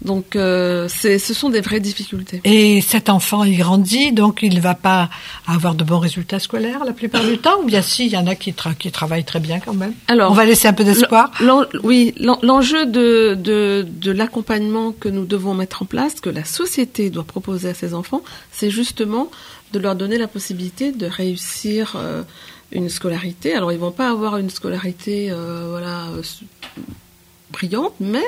Donc, 0.01 0.35
euh, 0.35 0.87
ce 0.89 1.33
sont 1.33 1.49
des 1.49 1.61
vraies 1.61 1.79
difficultés. 1.79 2.41
Et 2.43 2.81
cet 2.81 3.09
enfant, 3.09 3.43
il 3.43 3.57
grandit, 3.57 4.11
donc 4.11 4.39
il 4.41 4.53
ne 4.53 4.59
va 4.59 4.75
pas 4.75 5.09
avoir 5.47 5.73
de 5.73 5.83
bons 5.83 5.99
résultats 5.99 6.39
scolaires 6.39 6.83
la 6.83 6.91
plupart 6.91 7.23
du 7.23 7.37
temps, 7.37 7.61
ou 7.61 7.65
bien 7.65 7.81
si, 7.81 8.07
il 8.07 8.11
y 8.11 8.17
en 8.17 8.27
a 8.27 8.35
qui, 8.35 8.53
qui 8.77 8.91
travaillent 8.91 9.23
très 9.23 9.39
bien 9.39 9.59
quand 9.59 9.73
même. 9.73 9.93
Alors, 10.07 10.31
on 10.31 10.33
va 10.33 10.45
laisser 10.45 10.67
un 10.67 10.73
peu 10.73 10.83
d'espoir. 10.83 11.31
Oui, 11.83 12.13
l'enjeu 12.19 12.85
de, 12.85 13.35
de, 13.35 14.11
l'accompagnement 14.11 14.91
que 14.91 15.09
nous 15.09 15.25
devons 15.25 15.53
mettre 15.53 15.83
en 15.83 15.85
place, 15.85 16.19
que 16.19 16.29
la 16.29 16.45
société 16.45 17.09
doit 17.09 17.23
proposer 17.23 17.69
à 17.69 17.73
ses 17.73 17.93
enfants, 17.93 18.21
c'est 18.51 18.69
justement 18.69 19.29
de 19.73 19.79
leur 19.79 19.95
donner 19.95 20.17
la 20.17 20.27
possibilité 20.27 20.91
de 20.91 21.05
réussir 21.05 21.95
euh, 21.95 22.21
une 22.71 22.89
scolarité. 22.89 23.53
Alors, 23.55 23.71
ils 23.71 23.79
vont 23.79 23.91
pas 23.91 24.09
avoir 24.09 24.37
une 24.37 24.49
scolarité, 24.49 25.29
euh, 25.31 25.67
voilà 25.71 26.05
mais 27.99 28.23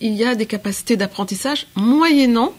il 0.00 0.14
y 0.14 0.24
a 0.24 0.34
des 0.34 0.46
capacités 0.46 0.96
d'apprentissage 0.96 1.66
moyennant 1.74 2.52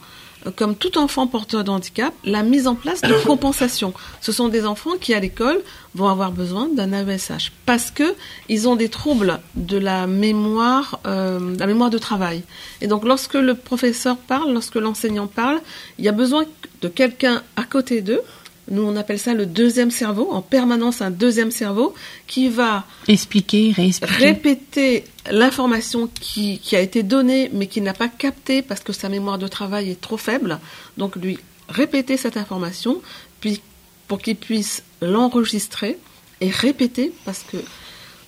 euh, 0.46 0.52
comme 0.56 0.76
tout 0.76 0.98
enfant 0.98 1.28
porteur 1.28 1.64
de 1.64 1.70
handicap, 1.70 2.14
la 2.24 2.44
mise 2.44 2.68
en 2.68 2.76
place 2.76 3.02
de 3.02 3.14
compensation. 3.26 3.94
Ce 4.22 4.32
sont 4.32 4.50
des 4.50 4.66
enfants 4.66 4.98
qui, 5.00 5.14
à 5.14 5.20
l'école, 5.20 5.62
vont 5.96 6.08
avoir 6.08 6.32
besoin 6.32 6.68
d'un 6.68 6.94
AESH 6.94 7.52
parce 7.66 7.92
que 7.92 8.16
ils 8.50 8.68
ont 8.68 8.76
des 8.76 8.90
troubles 8.90 9.40
de 9.56 9.78
la 9.78 10.08
mémoire, 10.08 11.00
euh, 11.06 11.56
la 11.58 11.66
mémoire 11.66 11.90
de 11.90 11.98
travail. 11.98 12.44
Et 12.82 12.88
donc, 12.88 13.04
lorsque 13.04 13.34
le 13.36 13.56
professeur 13.56 14.18
parle, 14.18 14.54
lorsque 14.54 14.76
l'enseignant 14.76 15.28
parle, 15.28 15.60
il 15.98 16.06
y 16.06 16.10
a 16.10 16.14
besoin 16.14 16.46
de 16.82 16.88
quelqu'un 16.88 17.42
à 17.56 17.64
côté 17.64 18.02
d'eux 18.02 18.22
nous, 18.70 18.82
on 18.82 18.96
appelle 18.96 19.20
ça 19.20 19.34
le 19.34 19.46
deuxième 19.46 19.92
cerveau, 19.92 20.30
en 20.32 20.42
permanence 20.42 21.02
un 21.02 21.12
deuxième 21.12 21.52
cerveau 21.52 21.94
qui 22.28 22.50
va 22.50 22.86
expliquer, 23.08 23.74
répéter 24.02 25.06
l'information 25.32 26.10
qui, 26.20 26.60
a 26.74 26.82
été 26.82 27.04
donnée 27.04 27.50
mais 27.54 27.68
qui 27.68 27.82
n'a 27.82 27.94
pas 27.94 28.10
capté 28.10 28.62
parce 28.62 28.82
que 28.82 28.94
sa 28.94 29.10
mémoire 29.10 29.38
de 29.38 29.48
travail 29.48 29.90
est 29.90 30.02
trop 30.02 30.18
faible. 30.18 30.60
Donc 30.98 31.16
lui 31.16 31.40
répéter 31.70 32.18
cette 32.18 32.38
information, 32.38 33.02
puis 33.40 33.62
pour 34.08 34.20
qu'il 34.20 34.36
puisse 34.36 34.84
l'enregistrer 35.02 35.98
et 36.42 36.50
répéter 36.50 37.14
parce 37.26 37.44
que 37.44 37.58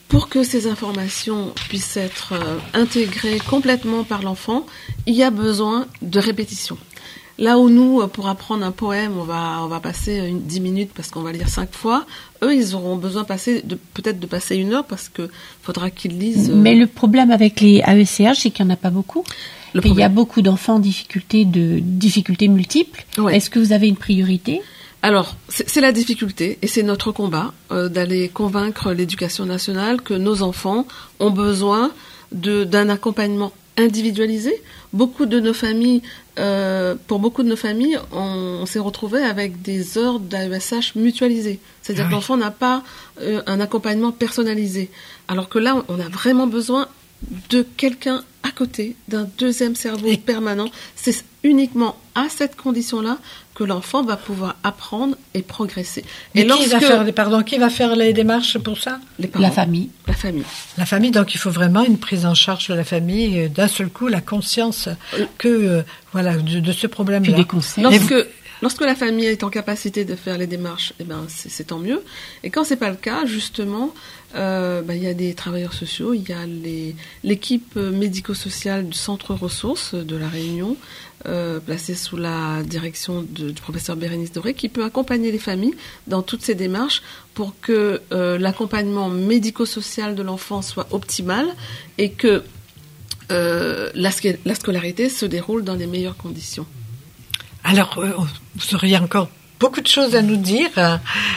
pour 0.08 0.28
que 0.28 0.44
ces 0.44 0.66
informations 0.66 1.54
puissent 1.68 1.98
être 1.98 2.34
euh, 2.34 2.58
intégrées 2.74 3.40
complètement 3.48 4.04
par 4.04 4.24
l'enfant, 4.24 4.66
il 5.06 5.14
y 5.14 5.22
a 5.22 5.30
besoin 5.30 5.86
de 6.02 6.20
répétition. 6.20 6.78
Là 7.40 7.58
où 7.58 7.70
nous, 7.70 8.06
pour 8.10 8.28
apprendre 8.28 8.66
un 8.66 8.72
poème, 8.72 9.14
on 9.18 9.24
va, 9.24 9.60
on 9.64 9.68
va 9.68 9.80
passer 9.80 10.18
une, 10.18 10.42
10 10.42 10.60
minutes 10.60 10.92
parce 10.94 11.10
qu'on 11.10 11.22
va 11.22 11.32
lire 11.32 11.48
cinq 11.48 11.74
fois, 11.74 12.06
eux, 12.44 12.54
ils 12.54 12.76
auront 12.76 12.98
besoin 12.98 13.24
passer 13.24 13.62
de, 13.62 13.80
peut-être 13.94 14.20
de 14.20 14.26
passer 14.26 14.58
une 14.58 14.74
heure 14.74 14.84
parce 14.84 15.08
que 15.08 15.30
faudra 15.64 15.90
qu'ils 15.90 16.20
lisent. 16.20 16.50
Euh, 16.50 16.56
Mais 16.56 16.76
le 16.76 16.86
problème 16.86 17.32
avec 17.32 17.62
les 17.62 17.82
AECH, 17.88 18.36
c'est 18.36 18.52
qu'il 18.52 18.66
n'y 18.66 18.72
en 18.72 18.74
a 18.74 18.78
pas 18.78 18.90
beaucoup. 18.90 19.24
il 19.74 19.94
y 19.94 20.04
a 20.04 20.10
beaucoup 20.10 20.42
d'enfants 20.42 20.76
en 20.76 20.80
difficulté 20.80 21.46
de 21.46 21.80
difficultés 21.82 22.50
multiples. 22.50 23.06
Est-ce 23.32 23.50
que 23.50 23.60
vous 23.60 23.72
avez 23.72 23.88
une 23.88 23.96
priorité? 23.96 24.62
Alors, 25.02 25.38
c'est 25.48 25.80
la 25.80 25.94
difficulté 25.94 26.58
et 26.62 26.68
c'est 26.68 26.84
notre 26.84 27.14
combat 27.14 27.54
euh, 27.72 27.88
d'aller 27.88 28.28
convaincre 28.28 28.92
l'éducation 28.92 29.46
nationale 29.46 30.02
que 30.02 30.14
nos 30.14 30.42
enfants 30.42 30.86
ont 31.22 31.32
besoin 31.32 31.92
d'un 32.34 32.90
accompagnement 32.90 33.54
individualisé. 33.80 34.62
Beaucoup 34.94 35.26
de 35.26 35.40
nos 35.40 35.54
familles, 35.54 36.02
euh, 36.38 36.96
pour 37.08 37.20
beaucoup 37.20 37.44
de 37.44 37.50
nos 37.50 37.56
familles, 37.56 38.00
on, 38.12 38.66
s'est 38.66 38.80
retrouvé 38.80 39.22
avec 39.22 39.62
des 39.62 39.98
heures 39.98 40.20
d'AESH 40.20 40.96
mutualisées. 40.96 41.60
C'est-à-dire 41.82 42.06
ah 42.08 42.10
que 42.10 42.14
l'enfant 42.14 42.38
n'a 42.38 42.52
pas 42.52 42.84
euh, 43.22 43.42
un 43.46 43.60
accompagnement 43.60 44.12
personnalisé. 44.12 44.90
Alors 45.28 45.50
que 45.50 45.60
là, 45.60 45.84
on 45.88 46.00
a 46.00 46.10
vraiment 46.10 46.48
besoin 46.48 46.88
de 47.50 47.66
quelqu'un 47.78 48.24
à 48.44 48.52
côté, 48.52 48.96
d'un 49.08 49.28
deuxième 49.38 49.76
cerveau 49.76 50.08
permanent. 50.26 50.70
C'est 50.96 51.24
uniquement 51.44 51.98
à 52.16 52.30
cette 52.30 52.56
condition-là 52.56 53.18
que 53.60 53.66
l'enfant 53.66 54.04
va 54.04 54.16
pouvoir 54.16 54.56
apprendre 54.64 55.18
et 55.34 55.42
progresser. 55.42 56.06
Et, 56.34 56.48
qui 56.48 56.66
va 56.68 56.80
faire, 56.80 57.14
pardon, 57.14 57.44
qui 57.44 57.58
va 57.58 57.70
faire 57.70 57.98
les 57.98 58.14
démarches 58.14 58.58
pour 58.58 58.78
ça 58.78 59.00
Les 59.20 59.28
parents. 59.28 59.44
La 59.44 59.52
famille. 59.52 59.90
La 60.08 60.14
famille. 60.14 60.46
La 60.78 60.86
famille. 60.86 61.12
Donc 61.12 61.36
il 61.36 61.40
faut 61.40 61.50
vraiment 61.50 61.84
une 61.84 61.98
prise 61.98 62.26
en 62.26 62.36
charge 62.36 62.70
de 62.70 62.74
la 62.74 62.86
famille, 62.86 63.50
d'un 63.50 63.68
seul 63.68 63.90
coup 63.90 64.08
la 64.08 64.22
conscience 64.22 64.88
euh, 64.88 65.26
que 65.38 65.50
euh, 65.50 65.82
voilà 66.14 66.38
de, 66.38 66.72
ce 66.72 66.88
problème-là. 66.88 67.38
Lorsque 67.82 68.16
Lorsque 68.62 68.82
la 68.82 68.96
famille 68.96 69.26
est 69.26 69.44
en 69.44 69.50
capacité 69.50 70.04
de 70.04 70.16
faire 70.16 70.38
les 70.38 70.48
démarches, 70.48 70.94
eh 71.00 71.06
ben 71.06 71.26
c'est 71.30 71.68
tant 71.68 71.80
mieux. 71.80 72.04
Et 72.44 72.50
quand 72.50 72.66
c'est 72.66 72.76
pas 72.76 72.90
le 72.90 72.98
cas, 72.98 73.26
justement, 73.26 73.94
euh, 74.36 74.82
ben, 74.82 74.96
il 74.96 75.04
y 75.04 75.08
a 75.08 75.14
des 75.14 75.34
travailleurs 75.34 75.72
sociaux, 75.72 76.14
il 76.14 76.28
y 76.28 76.34
a 76.34 76.46
l'équipe 77.24 77.76
médico-sociale 77.78 78.90
du 78.90 78.98
centre 78.98 79.34
ressources 79.34 79.96
de 79.96 80.16
la 80.18 80.28
Réunion, 80.28 80.76
euh, 81.26 81.62
placée 81.62 81.96
sous 81.96 82.18
la 82.18 82.62
direction 82.64 83.22
du 83.22 83.54
professeur 83.54 83.96
Bérénice 83.96 84.34
Doré, 84.34 84.54
qui 84.54 84.68
peut 84.68 84.84
accompagner 84.84 85.32
les 85.32 85.40
familles 85.40 85.76
dans 86.08 86.22
toutes 86.22 86.42
ces 86.42 86.56
démarches 86.56 87.02
pour 87.34 87.58
que 87.62 88.02
euh, 88.12 88.38
l'accompagnement 88.38 89.08
médico-social 89.08 90.16
de 90.16 90.22
l'enfant 90.22 90.62
soit 90.62 90.88
optimal 90.92 91.48
et 91.98 92.12
que 92.12 92.44
la 93.32 94.56
scolarité 94.56 95.08
se 95.08 95.26
déroule 95.26 95.64
dans 95.64 95.76
les 95.76 95.86
meilleures 95.86 96.18
conditions. 96.18 96.66
Alors, 97.64 97.96
euh, 97.98 98.12
vous 98.56 98.76
auriez 98.76 98.98
encore 98.98 99.30
beaucoup 99.60 99.82
de 99.82 99.88
choses 99.88 100.16
à 100.16 100.22
nous 100.22 100.38
dire. 100.38 100.70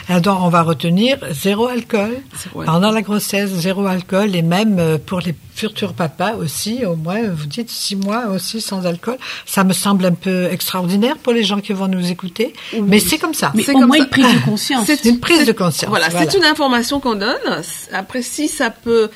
Alors, 0.09 0.45
on 0.45 0.49
va 0.49 0.63
retenir 0.63 1.19
zéro 1.33 1.67
alcool 1.67 2.17
pendant 2.55 2.91
la 2.91 3.03
grossesse, 3.03 3.51
zéro 3.51 3.87
alcool, 3.87 4.35
et 4.37 4.43
même 4.43 4.79
euh, 4.79 4.99
pour 4.99 5.21
les 5.21 5.35
futurs 5.55 5.93
papas 5.93 6.35
aussi, 6.35 6.85
au 6.87 6.97
moins, 6.97 7.29
vous 7.29 7.47
dites 7.47 7.69
six 7.69 7.97
mois 7.97 8.29
aussi 8.29 8.61
sans 8.61 8.87
alcool. 8.87 9.19
Ça 9.45 9.65
me 9.65 9.73
semble 9.73 10.07
un 10.07 10.15
peu 10.15 10.47
extraordinaire 10.47 11.17
pour 11.19 11.33
les 11.33 11.43
gens 11.43 11.61
qui 11.61 11.73
vont 11.73 11.89
nous 11.89 12.11
écouter, 12.11 12.55
mais 12.81 13.01
c'est 13.01 13.19
comme 13.19 13.35
ça. 13.35 13.53
Mais 13.55 13.63
c'est 13.63 13.75
au 13.75 13.87
moins 13.87 13.99
une 13.99 14.07
prise 14.07 14.33
de 14.33 14.45
conscience. 14.45 14.87
C'est 14.87 15.05
une 15.05 15.21
prise 15.21 15.47
de 15.47 15.53
conscience. 15.53 15.91
Voilà, 15.91 16.09
c'est 16.11 16.37
une 16.37 16.45
information 16.45 17.01
qu'on 17.01 17.17
donne. 17.17 17.63
Après, 17.93 18.23
si 18.23 18.49
ça 18.49 18.71
peut 18.71 19.11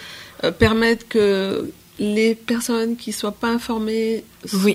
euh, 0.44 0.50
permettre 0.50 1.08
que 1.08 1.70
les 1.98 2.34
personnes 2.34 2.96
qui 2.96 3.10
ne 3.10 3.14
soient 3.14 3.32
pas 3.32 3.48
informées 3.48 4.24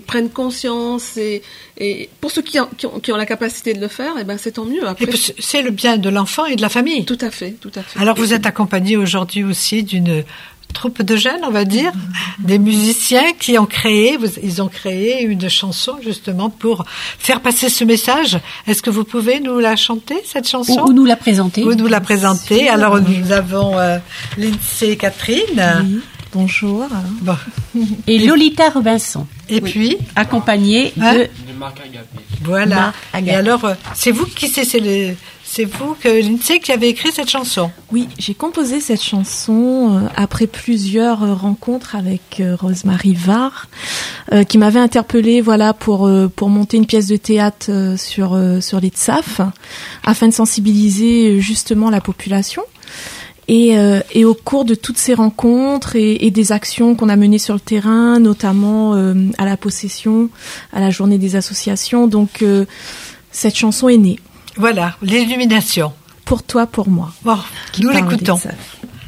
prennent 0.08 0.30
conscience 0.30 1.18
et, 1.18 1.42
et 1.78 2.10
pour 2.20 2.32
ceux 2.32 2.42
qui 2.42 2.60
ont, 2.60 2.68
qui, 2.78 3.12
ont, 3.12 3.16
la 3.16 3.26
capacité 3.26 3.74
de 3.74 3.80
le 3.80 3.88
faire, 3.88 4.18
et 4.18 4.22
eh 4.22 4.24
ben 4.24 4.38
c'est 4.38 4.54
tant 4.54 4.66
mieux. 4.66 4.82
c'est 5.40 5.62
le 5.62 5.72
bien 5.72 5.98
de 5.98 6.10
l'enfant 6.10 6.46
et 6.46 6.56
de 6.56 6.62
la 6.62 6.70
famille. 6.70 7.06
Tout 7.06 7.18
à 7.22 7.30
fait, 7.30 7.52
tout 7.52 7.72
à 7.76 7.84
fait. 7.84 8.00
Alors 8.00 8.16
vous 8.16 8.34
êtes 8.34 8.46
accompagné 8.46 8.98
aujourd'hui 8.98 9.44
aussi 9.44 9.84
d'une 9.84 10.24
troupe 10.72 11.02
de 11.02 11.16
jeunes, 11.16 11.42
on 11.44 11.52
va 11.52 11.66
dire, 11.66 11.92
des 12.40 12.58
musiciens 12.58 13.34
qui 13.38 13.58
ont 13.60 13.66
créé, 13.66 14.18
ils 14.42 14.62
ont 14.62 14.68
créé 14.68 15.24
une 15.24 15.50
chanson 15.50 15.98
justement 16.02 16.50
pour 16.50 16.86
faire 16.88 17.42
passer 17.42 17.70
ce 17.70 17.84
message. 17.84 18.40
Est-ce 18.68 18.82
que 18.82 18.90
vous 18.90 19.04
pouvez 19.04 19.40
nous 19.40 19.60
la 19.60 19.76
chanter 19.76 20.16
cette 20.26 20.48
chanson? 20.48 20.86
Ou, 20.88 20.94
nous 20.94 21.06
la 21.06 21.18
présenter 21.18 21.64
Ou 21.64 21.76
nous 21.76 21.88
la 21.88 22.02
présenter. 22.02 22.70
Alors 22.70 23.00
nous 23.00 23.32
avons 23.32 23.78
euh, 23.78 23.98
Lindsay 24.38 24.92
et 24.92 24.98
Catherine. 24.98 26.02
Bonjour. 26.34 26.88
Et 28.08 28.20
Lolita 28.20 28.70
Robinson. 28.70 29.28
Et 29.50 29.60
puis 29.60 29.98
accompagnée 30.15 30.94
hein 31.02 31.13
de, 31.15 31.54
Marc 31.58 31.80
Agapé. 31.82 32.20
Voilà. 32.41 32.94
Et 33.26 33.32
alors, 33.32 33.65
euh, 33.65 33.74
c'est 33.94 34.12
vous 34.12 34.26
qui 34.26 34.48
c'est 34.48 34.80
le 34.80 35.15
c'est 35.44 35.65
vous 35.65 35.98
que 36.00 36.08
Lindsay 36.08 36.60
qui 36.60 36.72
avez 36.72 36.88
écrit 36.88 37.12
cette 37.12 37.30
chanson. 37.30 37.70
Oui, 37.91 38.08
j'ai 38.17 38.34
composé 38.34 38.80
cette 38.80 39.04
chanson 39.04 39.98
euh, 39.98 40.08
après 40.15 40.48
plusieurs 40.48 41.24
euh, 41.24 41.34
rencontres 41.34 41.98
avec 41.98 42.41
Rosemary 42.60 43.13
Varr, 43.13 43.67
qui 44.48 44.58
m'avait 44.58 44.80
interpellée 44.80 45.41
voilà 45.41 45.74
pour 45.74 46.10
pour 46.34 46.50
monter 46.50 46.78
une 46.78 46.86
pièce 46.86 47.08
de 47.08 47.17
théâtre 47.17 47.96
sur 47.98 48.39
sur 48.62 48.80
les 48.80 48.89
TSAF 48.89 49.41
afin 50.06 50.30
de 50.30 50.34
sensibiliser 50.34 51.41
justement 51.41 51.89
la 51.89 52.00
population. 52.00 52.63
Et, 53.54 53.78
euh, 53.78 54.00
et, 54.14 54.24
au 54.24 54.34
cours 54.34 54.64
de 54.64 54.76
toutes 54.76 54.98
ces 54.98 55.14
rencontres 55.14 55.98
et, 55.98 56.26
et 56.26 56.32
des 56.32 56.54
actions 56.54 56.96
qu'on 56.96 57.10
a 57.10 57.18
menées 57.18 57.38
sur 57.38 57.54
le 57.54 57.60
terrain, 57.60 58.18
notamment 58.18 58.96
euh, 58.96 59.14
à 59.38 59.44
la 59.44 59.58
possession, 59.58 60.30
à 60.72 60.80
la 60.80 60.90
journée 60.90 61.18
des 61.18 61.36
associations, 61.36 62.08
donc 62.08 62.44
euh, 62.44 62.64
cette 63.30 63.58
chanson 63.58 63.90
est 63.90 63.98
née. 63.98 64.20
Voilà, 64.56 64.96
l'illumination. 65.02 65.92
Pour 66.24 66.44
toi, 66.44 66.66
pour 66.66 66.88
moi. 66.88 67.12
Bon, 67.24 67.38
nous 67.80 67.90
l'écoutons. 67.90 68.40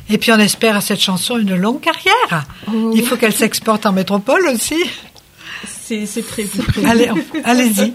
Et 0.10 0.17
puis 0.17 0.34
on 0.34 0.39
espère 0.39 0.75
à 0.75 0.82
cette 0.82 0.99
chanson 0.99 1.38
une 1.38 1.56
longue 1.56 1.79
carrière. 1.79 2.45
Oh. 2.67 2.91
Il 2.93 3.06
faut 3.06 3.15
qu'elle 3.15 3.34
s'exporte 3.34 3.86
en 3.86 3.93
métropole 3.93 4.45
aussi. 4.47 4.75
C'est 5.86 6.27
prévu. 6.27 6.60
Allez, 6.86 7.10
allez-y. 7.45 7.93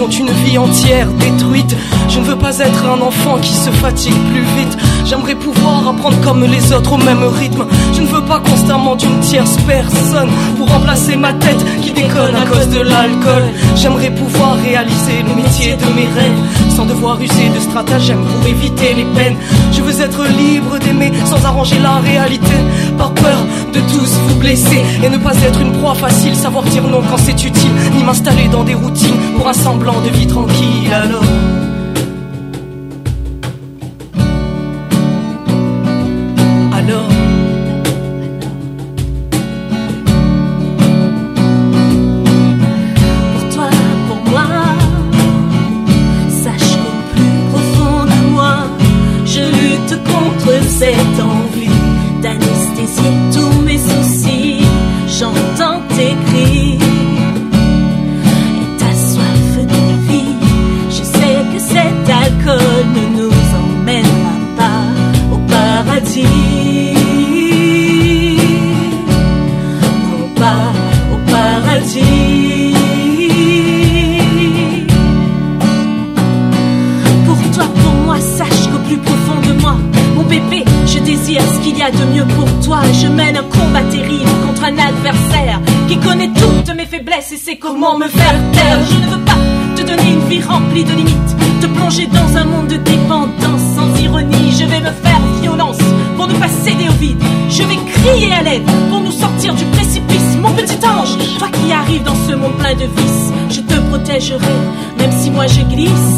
Contre 0.00 0.18
une 0.18 0.30
vie 0.30 0.56
entière 0.56 1.08
détruite. 1.12 1.76
Je 2.08 2.20
ne 2.20 2.24
veux 2.24 2.36
pas 2.36 2.58
être 2.58 2.86
un 2.86 3.02
enfant 3.02 3.36
qui 3.38 3.52
se 3.52 3.68
fatigue 3.70 4.16
plus 4.32 4.40
vite. 4.40 4.78
J'aimerais 5.04 5.34
pouvoir 5.34 5.86
apprendre 5.86 6.18
comme 6.22 6.42
les 6.42 6.72
autres 6.72 6.94
au 6.94 6.96
même 6.96 7.22
rythme. 7.22 7.66
Je 7.92 8.00
ne 8.00 8.06
veux 8.06 8.24
pas 8.24 8.40
constamment 8.40 8.96
d'une 8.96 9.20
tierce 9.20 9.58
personne 9.66 10.30
pour 10.56 10.70
remplacer 10.70 11.16
ma 11.16 11.34
tête 11.34 11.62
qui 11.82 11.92
déconne 11.92 12.34
à 12.34 12.46
cause 12.46 12.68
de 12.70 12.80
l'alcool. 12.80 13.42
J'aimerais 13.76 14.10
pouvoir 14.10 14.56
réaliser 14.56 15.22
le 15.22 15.34
métier 15.34 15.76
de 15.76 15.86
mes 15.94 16.08
rêves 16.18 16.69
sans 16.80 16.86
devoir 16.86 17.20
user 17.20 17.50
de 17.54 17.60
stratagèmes 17.60 18.24
pour 18.24 18.46
éviter 18.48 18.94
les 18.94 19.04
peines. 19.04 19.36
Je 19.70 19.82
veux 19.82 20.00
être 20.00 20.24
libre 20.24 20.78
d'aimer 20.78 21.12
sans 21.26 21.44
arranger 21.44 21.78
la 21.78 21.96
réalité. 21.96 22.56
Par 22.96 23.12
peur 23.12 23.40
de 23.74 23.80
tous 23.80 24.10
vous 24.26 24.36
blesser 24.36 24.82
et 25.04 25.10
ne 25.10 25.18
pas 25.18 25.36
être 25.42 25.60
une 25.60 25.72
proie 25.72 25.94
facile. 25.94 26.34
Savoir 26.34 26.64
dire 26.64 26.86
non 26.88 27.02
quand 27.10 27.18
c'est 27.18 27.44
utile, 27.44 27.72
ni 27.94 28.02
m'installer 28.02 28.48
dans 28.48 28.64
des 28.64 28.74
routines 28.74 29.20
pour 29.36 29.46
un 29.46 29.52
semblant 29.52 30.00
de 30.00 30.08
vie 30.08 30.26
tranquille. 30.26 30.90
Alors. 30.90 31.69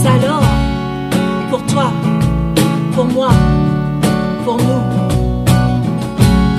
Alors. 0.06 0.42
Pour 1.50 1.62
toi, 1.66 1.92
pour 2.94 3.04
moi, 3.04 3.28
pour 4.44 4.56
nous. 4.56 5.44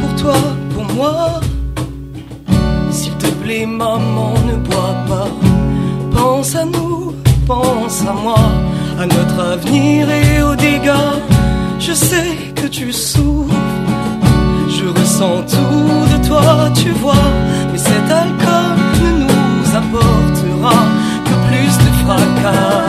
Pour 0.02 0.16
toi, 0.22 0.36
pour 0.74 0.96
moi. 0.96 1.42
S'il 2.92 3.13
te 3.13 3.28
plaît, 3.42 3.66
maman, 3.66 4.34
ne 4.48 4.56
bois 4.56 4.96
pas. 5.08 5.28
Pense 6.16 6.56
à 6.56 6.66
nous, 6.66 7.16
pense 7.48 8.02
à 8.02 8.13
moi, 8.13 8.39
à 9.00 9.06
notre 9.06 9.39
avenir 9.54 10.10
et 10.10 10.44
aux 10.44 10.56
dégâts. 10.56 11.18
Je 11.80 11.94
sais 11.94 12.38
que 12.56 12.68
tu 12.68 12.92
souffres. 12.94 13.54
Je 14.70 14.86
ressens 14.86 15.44
tout 15.54 16.13
de 16.13 16.28
toi, 16.28 16.70
tu 16.76 16.92
vois. 16.92 17.28
Mais 17.72 17.78
cet 17.78 18.12
alcool 18.12 18.78
ne 19.02 19.10
nous 19.24 19.76
apportera 19.82 20.78
que 21.26 21.34
plus 21.48 21.78
de 21.86 21.92
fracas. 22.04 22.83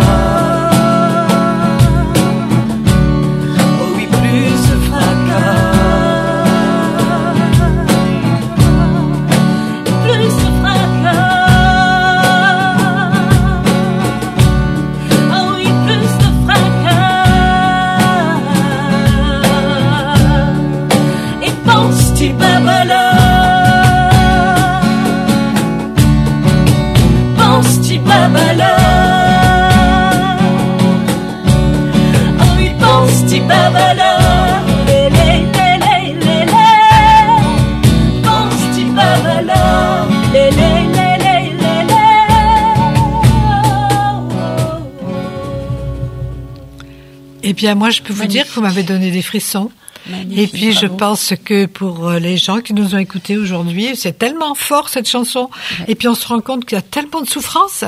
Eh 47.54 47.56
bien, 47.56 47.76
moi, 47.76 47.90
je 47.90 48.02
peux 48.02 48.12
vous 48.12 48.26
dire 48.26 48.48
que 48.48 48.50
vous 48.50 48.62
m'avez 48.62 48.82
donné 48.82 49.12
des 49.12 49.22
frissons. 49.22 49.70
Magnifique, 50.10 50.38
Et 50.38 50.46
puis, 50.48 50.72
je 50.72 50.86
pense 50.86 51.34
que 51.44 51.66
pour 51.66 52.08
euh, 52.08 52.18
les 52.18 52.36
gens 52.36 52.58
qui 52.60 52.74
nous 52.74 52.96
ont 52.96 52.98
écoutés 52.98 53.36
aujourd'hui, 53.36 53.94
c'est 53.94 54.18
tellement 54.18 54.56
fort 54.56 54.88
cette 54.88 55.08
chanson. 55.08 55.48
Et 55.86 55.94
puis, 55.94 56.08
on 56.08 56.16
se 56.16 56.26
rend 56.26 56.40
compte 56.40 56.64
qu'il 56.64 56.74
y 56.74 56.78
a 56.80 56.82
tellement 56.82 57.20
de 57.20 57.28
souffrance, 57.28 57.84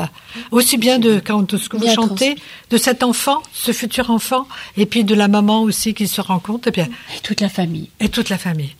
aussi 0.52 0.78
bien 0.78 1.00
de 1.00 1.20
quand 1.24 1.42
de 1.42 1.56
ce 1.56 1.68
que 1.68 1.76
vous 1.76 1.92
chantez, 1.92 2.36
de 2.70 2.76
cet 2.76 3.02
enfant, 3.02 3.42
ce 3.52 3.72
futur 3.72 4.10
enfant, 4.10 4.46
et 4.76 4.86
puis 4.86 5.02
de 5.02 5.16
la 5.16 5.26
maman 5.26 5.62
aussi 5.62 5.94
qui 5.94 6.06
se 6.06 6.20
rend 6.20 6.38
compte, 6.38 6.68
et 6.68 6.70
bien, 6.70 6.86
Et 7.16 7.20
toute 7.24 7.40
la 7.40 7.48
famille. 7.48 7.90
et 7.98 8.08
toute 8.08 8.28
la 8.28 8.38
famille. 8.38 8.76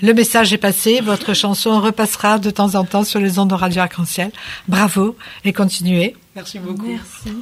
Le 0.00 0.14
message 0.14 0.52
est 0.52 0.58
passé, 0.58 1.00
votre 1.00 1.34
chanson 1.34 1.80
repassera 1.80 2.38
de 2.38 2.50
temps 2.50 2.76
en 2.76 2.84
temps 2.84 3.02
sur 3.04 3.20
les 3.20 3.38
ondes 3.40 3.50
de 3.50 3.54
Radio 3.54 3.82
Arc-en-Ciel. 3.82 4.30
Bravo 4.68 5.16
et 5.44 5.52
continuez. 5.52 6.14
Merci 6.38 6.60
beaucoup. 6.60 6.96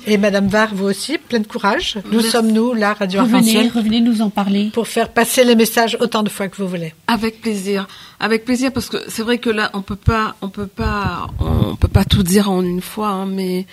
Et 0.06 0.16
Madame 0.16 0.48
Var, 0.48 0.74
vous 0.74 0.86
aussi, 0.86 1.18
plein 1.18 1.40
de 1.40 1.46
courage. 1.46 1.98
Nous 2.10 2.22
sommes 2.22 2.50
nous, 2.50 2.72
là, 2.72 2.94
Radio 2.94 3.20
Revenez, 3.20 3.68
revenez 3.68 4.00
nous 4.00 4.22
en 4.22 4.30
parler. 4.30 4.70
pour 4.72 4.88
faire 4.88 5.10
passer 5.10 5.44
les 5.44 5.54
messages 5.54 5.98
autant 6.00 6.22
de 6.22 6.30
fois 6.30 6.48
que 6.48 6.56
vous 6.56 6.66
voulez. 6.66 6.94
Avec 7.06 7.42
plaisir, 7.42 7.88
avec 8.20 8.46
plaisir 8.46 8.72
parce 8.72 8.88
que 8.88 8.96
c'est 9.08 9.22
vrai 9.22 9.36
que 9.36 9.50
là 9.50 9.70
on 9.74 9.82
peut 9.82 9.96
pas, 9.96 10.34
on 10.40 10.48
peut 10.48 10.66
pas, 10.66 11.28
on 11.40 11.76
peut 11.76 11.88
pas 11.88 12.06
tout 12.06 12.22
dire 12.22 12.50
en 12.50 12.62
une 12.62 12.80
fois, 12.80 13.08
hein, 13.08 13.26
mais 13.26 13.66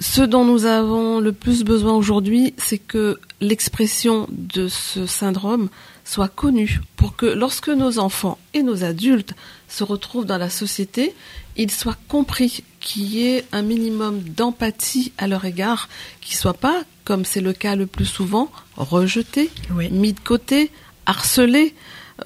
ce 0.00 0.22
dont 0.22 0.44
nous 0.44 0.64
avons 0.64 1.20
le 1.20 1.30
plus 1.30 1.62
besoin 1.62 1.92
aujourd'hui, 1.92 2.52
c'est 2.56 2.78
que 2.78 3.20
l'expression 3.40 4.26
de 4.30 4.66
ce 4.66 5.06
syndrome 5.06 5.68
soit 6.04 6.28
connue 6.28 6.80
pour 6.96 7.14
que 7.14 7.26
lorsque 7.26 7.68
nos 7.68 8.00
enfants 8.00 8.36
et 8.52 8.64
nos 8.64 8.82
adultes 8.82 9.34
se 9.68 9.84
retrouvent 9.84 10.24
dans 10.24 10.38
la 10.38 10.50
société, 10.50 11.14
ils 11.56 11.70
soient 11.70 11.98
compris 12.08 12.64
qu'il 12.80 13.04
y 13.04 13.26
ait 13.28 13.44
un 13.52 13.62
minimum 13.62 14.20
d'empathie 14.20 15.12
à 15.18 15.26
leur 15.28 15.44
égard, 15.44 15.88
qu'ils 16.20 16.36
soient 16.36 16.54
pas, 16.54 16.82
comme 17.04 17.24
c'est 17.24 17.40
le 17.40 17.52
cas 17.52 17.76
le 17.76 17.86
plus 17.86 18.06
souvent, 18.06 18.50
rejetés, 18.76 19.50
Oui. 19.74 19.90
mis 19.90 20.12
de 20.12 20.20
côté, 20.20 20.70
harcelés, 21.06 21.74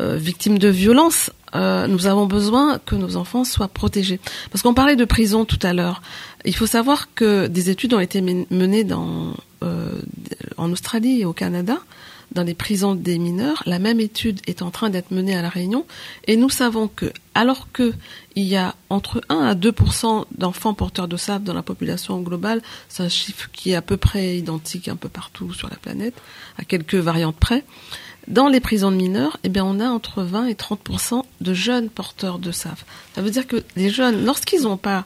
euh, 0.01 0.17
victimes 0.17 0.59
de 0.59 0.69
violences. 0.69 1.31
Euh, 1.55 1.87
nous 1.87 2.07
avons 2.07 2.27
besoin 2.27 2.79
que 2.85 2.97
nos 2.97 3.17
enfants 3.17 3.45
soient 3.45 3.69
protégés. 3.69 4.21
Parce 4.51 4.63
qu'on 4.63 4.75
parlait 4.75 4.97
de 4.97 5.05
prison 5.05 5.45
tout 5.45 5.59
à 5.63 5.73
l'heure. 5.73 6.03
Il 6.45 6.55
faut 6.57 6.67
savoir 6.67 7.15
que 7.15 7.47
des 7.47 7.71
études 7.71 7.95
ont 7.95 8.01
été 8.01 8.21
men- 8.21 8.47
menées 8.51 8.83
dans, 8.85 9.35
euh, 9.63 9.93
en 10.57 10.73
Australie 10.73 11.21
et 11.21 11.25
au 11.25 11.33
Canada, 11.33 11.79
dans 12.35 12.43
les 12.43 12.55
prisons 12.55 12.95
des 12.95 13.19
mineurs. 13.19 13.63
La 13.67 13.79
même 13.79 14.01
étude 14.01 14.41
est 14.47 14.63
en 14.63 14.71
train 14.71 14.91
d'être 14.91 15.11
menée 15.11 15.37
à 15.37 15.43
La 15.43 15.49
Réunion. 15.49 15.87
Et 16.27 16.37
nous 16.37 16.51
savons 16.51 16.89
que, 16.89 17.13
alors 17.35 17.69
que 17.73 17.93
il 18.35 18.45
y 18.45 18.57
a 18.57 18.75
entre 18.91 19.23
1 19.29 19.39
à 19.39 19.55
2% 19.55 20.25
d'enfants 20.37 20.75
porteurs 20.75 21.09
de 21.09 21.17
SAV 21.17 21.43
dans 21.43 21.55
la 21.55 21.63
population 21.63 22.21
globale, 22.21 22.63
c'est 22.89 23.03
un 23.03 23.09
chiffre 23.09 23.49
qui 23.53 23.71
est 23.71 23.77
à 23.77 23.83
peu 23.83 23.97
près 23.97 24.37
identique 24.37 24.89
un 24.89 24.97
peu 24.97 25.09
partout 25.09 25.53
sur 25.53 25.69
la 25.69 25.77
planète, 25.77 26.15
à 26.59 26.65
quelques 26.65 26.97
variantes 26.97 27.37
près. 27.37 27.65
Dans 28.27 28.49
les 28.49 28.61
prisons 28.61 28.91
de 28.91 28.97
mineurs, 28.97 29.39
eh 29.45 29.51
bien, 29.51 29.65
on 29.65 29.81
a 29.81 29.89
entre 29.89 30.23
20 30.23 30.47
et 30.47 30.55
30% 30.55 31.23
de 31.41 31.55
jeunes 31.55 31.91
porteurs 31.91 32.39
de 32.39 32.53
SAV. 32.53 32.83
Ça 33.15 33.21
veut 33.21 33.31
dire 33.31 33.47
que 33.47 33.63
les 33.77 33.91
jeunes, 33.91 34.25
lorsqu'ils 34.25 34.63
n'ont 34.63 34.79
pas 34.79 35.05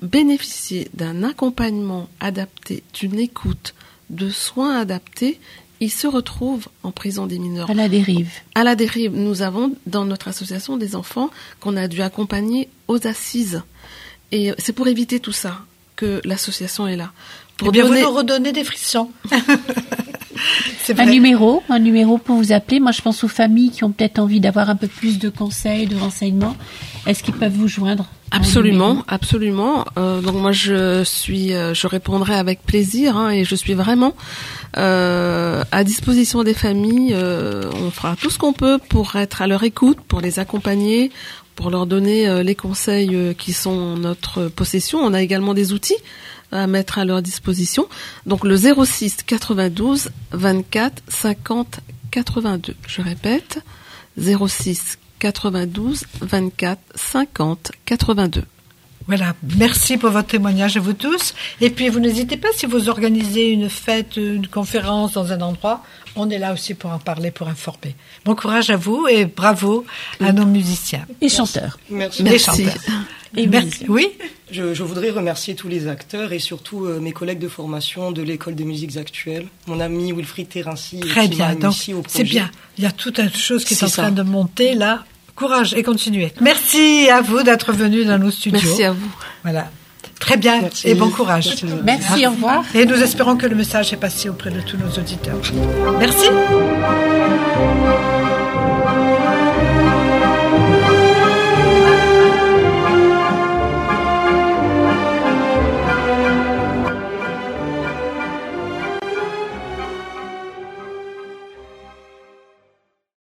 bénéficié 0.00 0.88
d'un 0.94 1.22
accompagnement 1.22 2.08
adapté, 2.20 2.82
d'une 2.94 3.18
écoute, 3.18 3.74
de 4.08 4.30
soins 4.30 4.78
adaptés, 4.78 5.38
ils 5.80 5.90
se 5.90 6.06
retrouvent 6.06 6.68
en 6.82 6.90
prison 6.90 7.26
des 7.26 7.38
mineurs. 7.38 7.70
À 7.70 7.74
la 7.74 7.88
dérive. 7.88 8.30
À 8.54 8.64
la 8.64 8.74
dérive, 8.76 9.12
nous 9.14 9.42
avons 9.42 9.72
dans 9.86 10.04
notre 10.04 10.28
association 10.28 10.76
des 10.76 10.96
enfants 10.96 11.30
qu'on 11.60 11.76
a 11.76 11.88
dû 11.88 12.00
accompagner 12.02 12.68
aux 12.88 13.06
assises. 13.06 13.62
Et 14.32 14.52
c'est 14.58 14.72
pour 14.72 14.88
éviter 14.88 15.20
tout 15.20 15.32
ça 15.32 15.60
que 15.96 16.20
l'association 16.24 16.86
est 16.86 16.96
là. 16.96 17.12
Pour 17.58 17.68
eh 17.68 17.70
bien, 17.70 17.84
donner- 17.86 18.02
vous 18.02 18.08
nous 18.10 18.16
redonnez 18.16 18.52
des 18.52 18.64
frissons. 18.64 19.10
C'est 20.82 20.98
Un 21.00 21.06
numéro, 21.06 21.62
un 21.68 21.78
numéro 21.78 22.18
pour 22.18 22.36
vous 22.36 22.52
appeler. 22.52 22.80
Moi, 22.80 22.92
je 22.92 23.02
pense 23.02 23.24
aux 23.24 23.28
familles 23.28 23.70
qui 23.70 23.84
ont 23.84 23.90
peut-être 23.90 24.18
envie 24.18 24.40
d'avoir 24.40 24.70
un 24.70 24.76
peu 24.76 24.86
plus 24.86 25.18
de 25.18 25.28
conseils, 25.28 25.86
de 25.86 25.96
renseignements. 25.96 26.56
Est-ce 27.06 27.22
qu'ils 27.22 27.34
peuvent 27.34 27.52
vous 27.52 27.68
joindre 27.68 28.06
Absolument, 28.32 29.04
absolument. 29.06 29.84
Euh, 29.96 30.20
donc 30.20 30.34
moi 30.34 30.50
je 30.50 31.04
suis, 31.04 31.54
euh, 31.54 31.74
je 31.74 31.86
répondrai 31.86 32.34
avec 32.34 32.62
plaisir 32.62 33.16
hein, 33.16 33.30
et 33.30 33.44
je 33.44 33.54
suis 33.54 33.74
vraiment 33.74 34.14
euh, 34.76 35.62
à 35.70 35.84
disposition 35.84 36.42
des 36.42 36.54
familles. 36.54 37.12
Euh, 37.14 37.70
on 37.74 37.90
fera 37.90 38.16
tout 38.16 38.30
ce 38.30 38.38
qu'on 38.38 38.52
peut 38.52 38.78
pour 38.88 39.14
être 39.14 39.42
à 39.42 39.46
leur 39.46 39.62
écoute, 39.62 39.98
pour 40.08 40.20
les 40.20 40.40
accompagner, 40.40 41.12
pour 41.54 41.70
leur 41.70 41.86
donner 41.86 42.42
les 42.42 42.54
conseils 42.54 43.34
qui 43.38 43.54
sont 43.54 43.70
en 43.70 43.96
notre 43.96 44.48
possession. 44.48 44.98
On 44.98 45.14
a 45.14 45.22
également 45.22 45.54
des 45.54 45.72
outils 45.72 45.96
à 46.52 46.66
mettre 46.66 46.98
à 46.98 47.04
leur 47.04 47.22
disposition. 47.22 47.88
Donc 48.26 48.44
le 48.44 48.56
06 48.56 49.18
92 49.26 50.10
24 50.32 51.02
50 51.08 51.80
82. 52.10 52.74
Je 52.86 53.02
répète, 53.02 53.62
06 54.18 54.98
92 55.18 56.04
24 56.20 56.80
50 56.94 57.72
82. 57.84 58.44
Voilà, 59.08 59.34
merci 59.56 59.98
pour 59.98 60.10
votre 60.10 60.26
témoignage 60.26 60.76
à 60.76 60.80
vous 60.80 60.92
tous. 60.92 61.34
Et 61.60 61.70
puis, 61.70 61.88
vous 61.88 62.00
n'hésitez 62.00 62.36
pas, 62.36 62.48
si 62.56 62.66
vous 62.66 62.88
organisez 62.88 63.50
une 63.50 63.68
fête, 63.68 64.16
une 64.16 64.48
conférence 64.48 65.12
dans 65.12 65.32
un 65.32 65.40
endroit, 65.42 65.84
on 66.16 66.28
est 66.28 66.38
là 66.38 66.52
aussi 66.52 66.74
pour 66.74 66.90
en 66.90 66.98
parler, 66.98 67.30
pour 67.30 67.46
informer. 67.46 67.94
Bon 68.24 68.34
courage 68.34 68.70
à 68.70 68.76
vous 68.76 69.06
et 69.08 69.24
bravo 69.24 69.84
à 70.20 70.32
nos 70.32 70.44
musiciens. 70.46 71.06
Et 71.20 71.28
chanteurs. 71.28 71.78
Merci. 71.88 72.24
Les 72.24 72.30
Merci. 72.30 72.64
chanteurs. 72.64 72.82
Et 73.36 73.46
Merci. 73.46 73.84
Oui, 73.88 74.08
Je, 74.50 74.72
je 74.74 74.82
voudrais 74.82 75.10
remercier 75.10 75.54
tous 75.54 75.68
les 75.68 75.88
acteurs 75.88 76.32
et 76.32 76.38
surtout 76.38 76.86
euh, 76.86 77.00
mes 77.00 77.12
collègues 77.12 77.38
de 77.38 77.48
formation 77.48 78.12
de 78.12 78.22
l'école 78.22 78.54
des 78.54 78.64
musiques 78.64 78.96
actuelles, 78.96 79.46
mon 79.66 79.78
ami 79.80 80.12
Wilfried 80.12 80.48
Terrinci 80.48 81.00
très 81.00 81.28
bien. 81.28 81.54
Donc, 81.54 81.74
c'est 82.08 82.24
bien. 82.24 82.50
Il 82.78 82.84
y 82.84 82.86
a 82.86 82.92
toute 82.92 83.18
une 83.18 83.32
chose 83.34 83.64
qui 83.64 83.74
est, 83.74 83.82
en 83.82 83.88
ça. 83.88 84.02
train 84.02 84.12
de 84.12 84.22
monter 84.22 84.74
là. 84.74 85.04
Courage 85.34 85.74
et 85.74 85.82
continuez. 85.82 86.32
Merci 86.40 87.10
à 87.10 87.20
vous 87.20 87.42
d'être 87.42 87.72
venus 87.72 88.06
dans 88.06 88.18
nos 88.18 88.30
studios. 88.30 88.58
Merci 88.64 88.84
à 88.84 88.92
vous. 88.92 89.10
Voilà. 89.42 89.70
Très 90.18 90.38
bien 90.38 90.62
Merci. 90.62 90.88
et 90.88 90.94
bon 90.94 91.10
courage. 91.10 91.46
Merci. 91.46 91.66
Merci, 91.84 92.26
au 92.26 92.30
revoir. 92.30 92.64
Et 92.74 92.86
nous 92.86 93.02
espérons 93.02 93.36
que 93.36 93.46
le 93.46 93.54
message 93.54 93.92
est 93.92 93.98
passé 93.98 94.30
auprès 94.30 94.50
de 94.50 94.60
tous 94.60 94.78
nos 94.78 94.88
auditeurs. 94.88 95.36
Merci. 95.98 96.26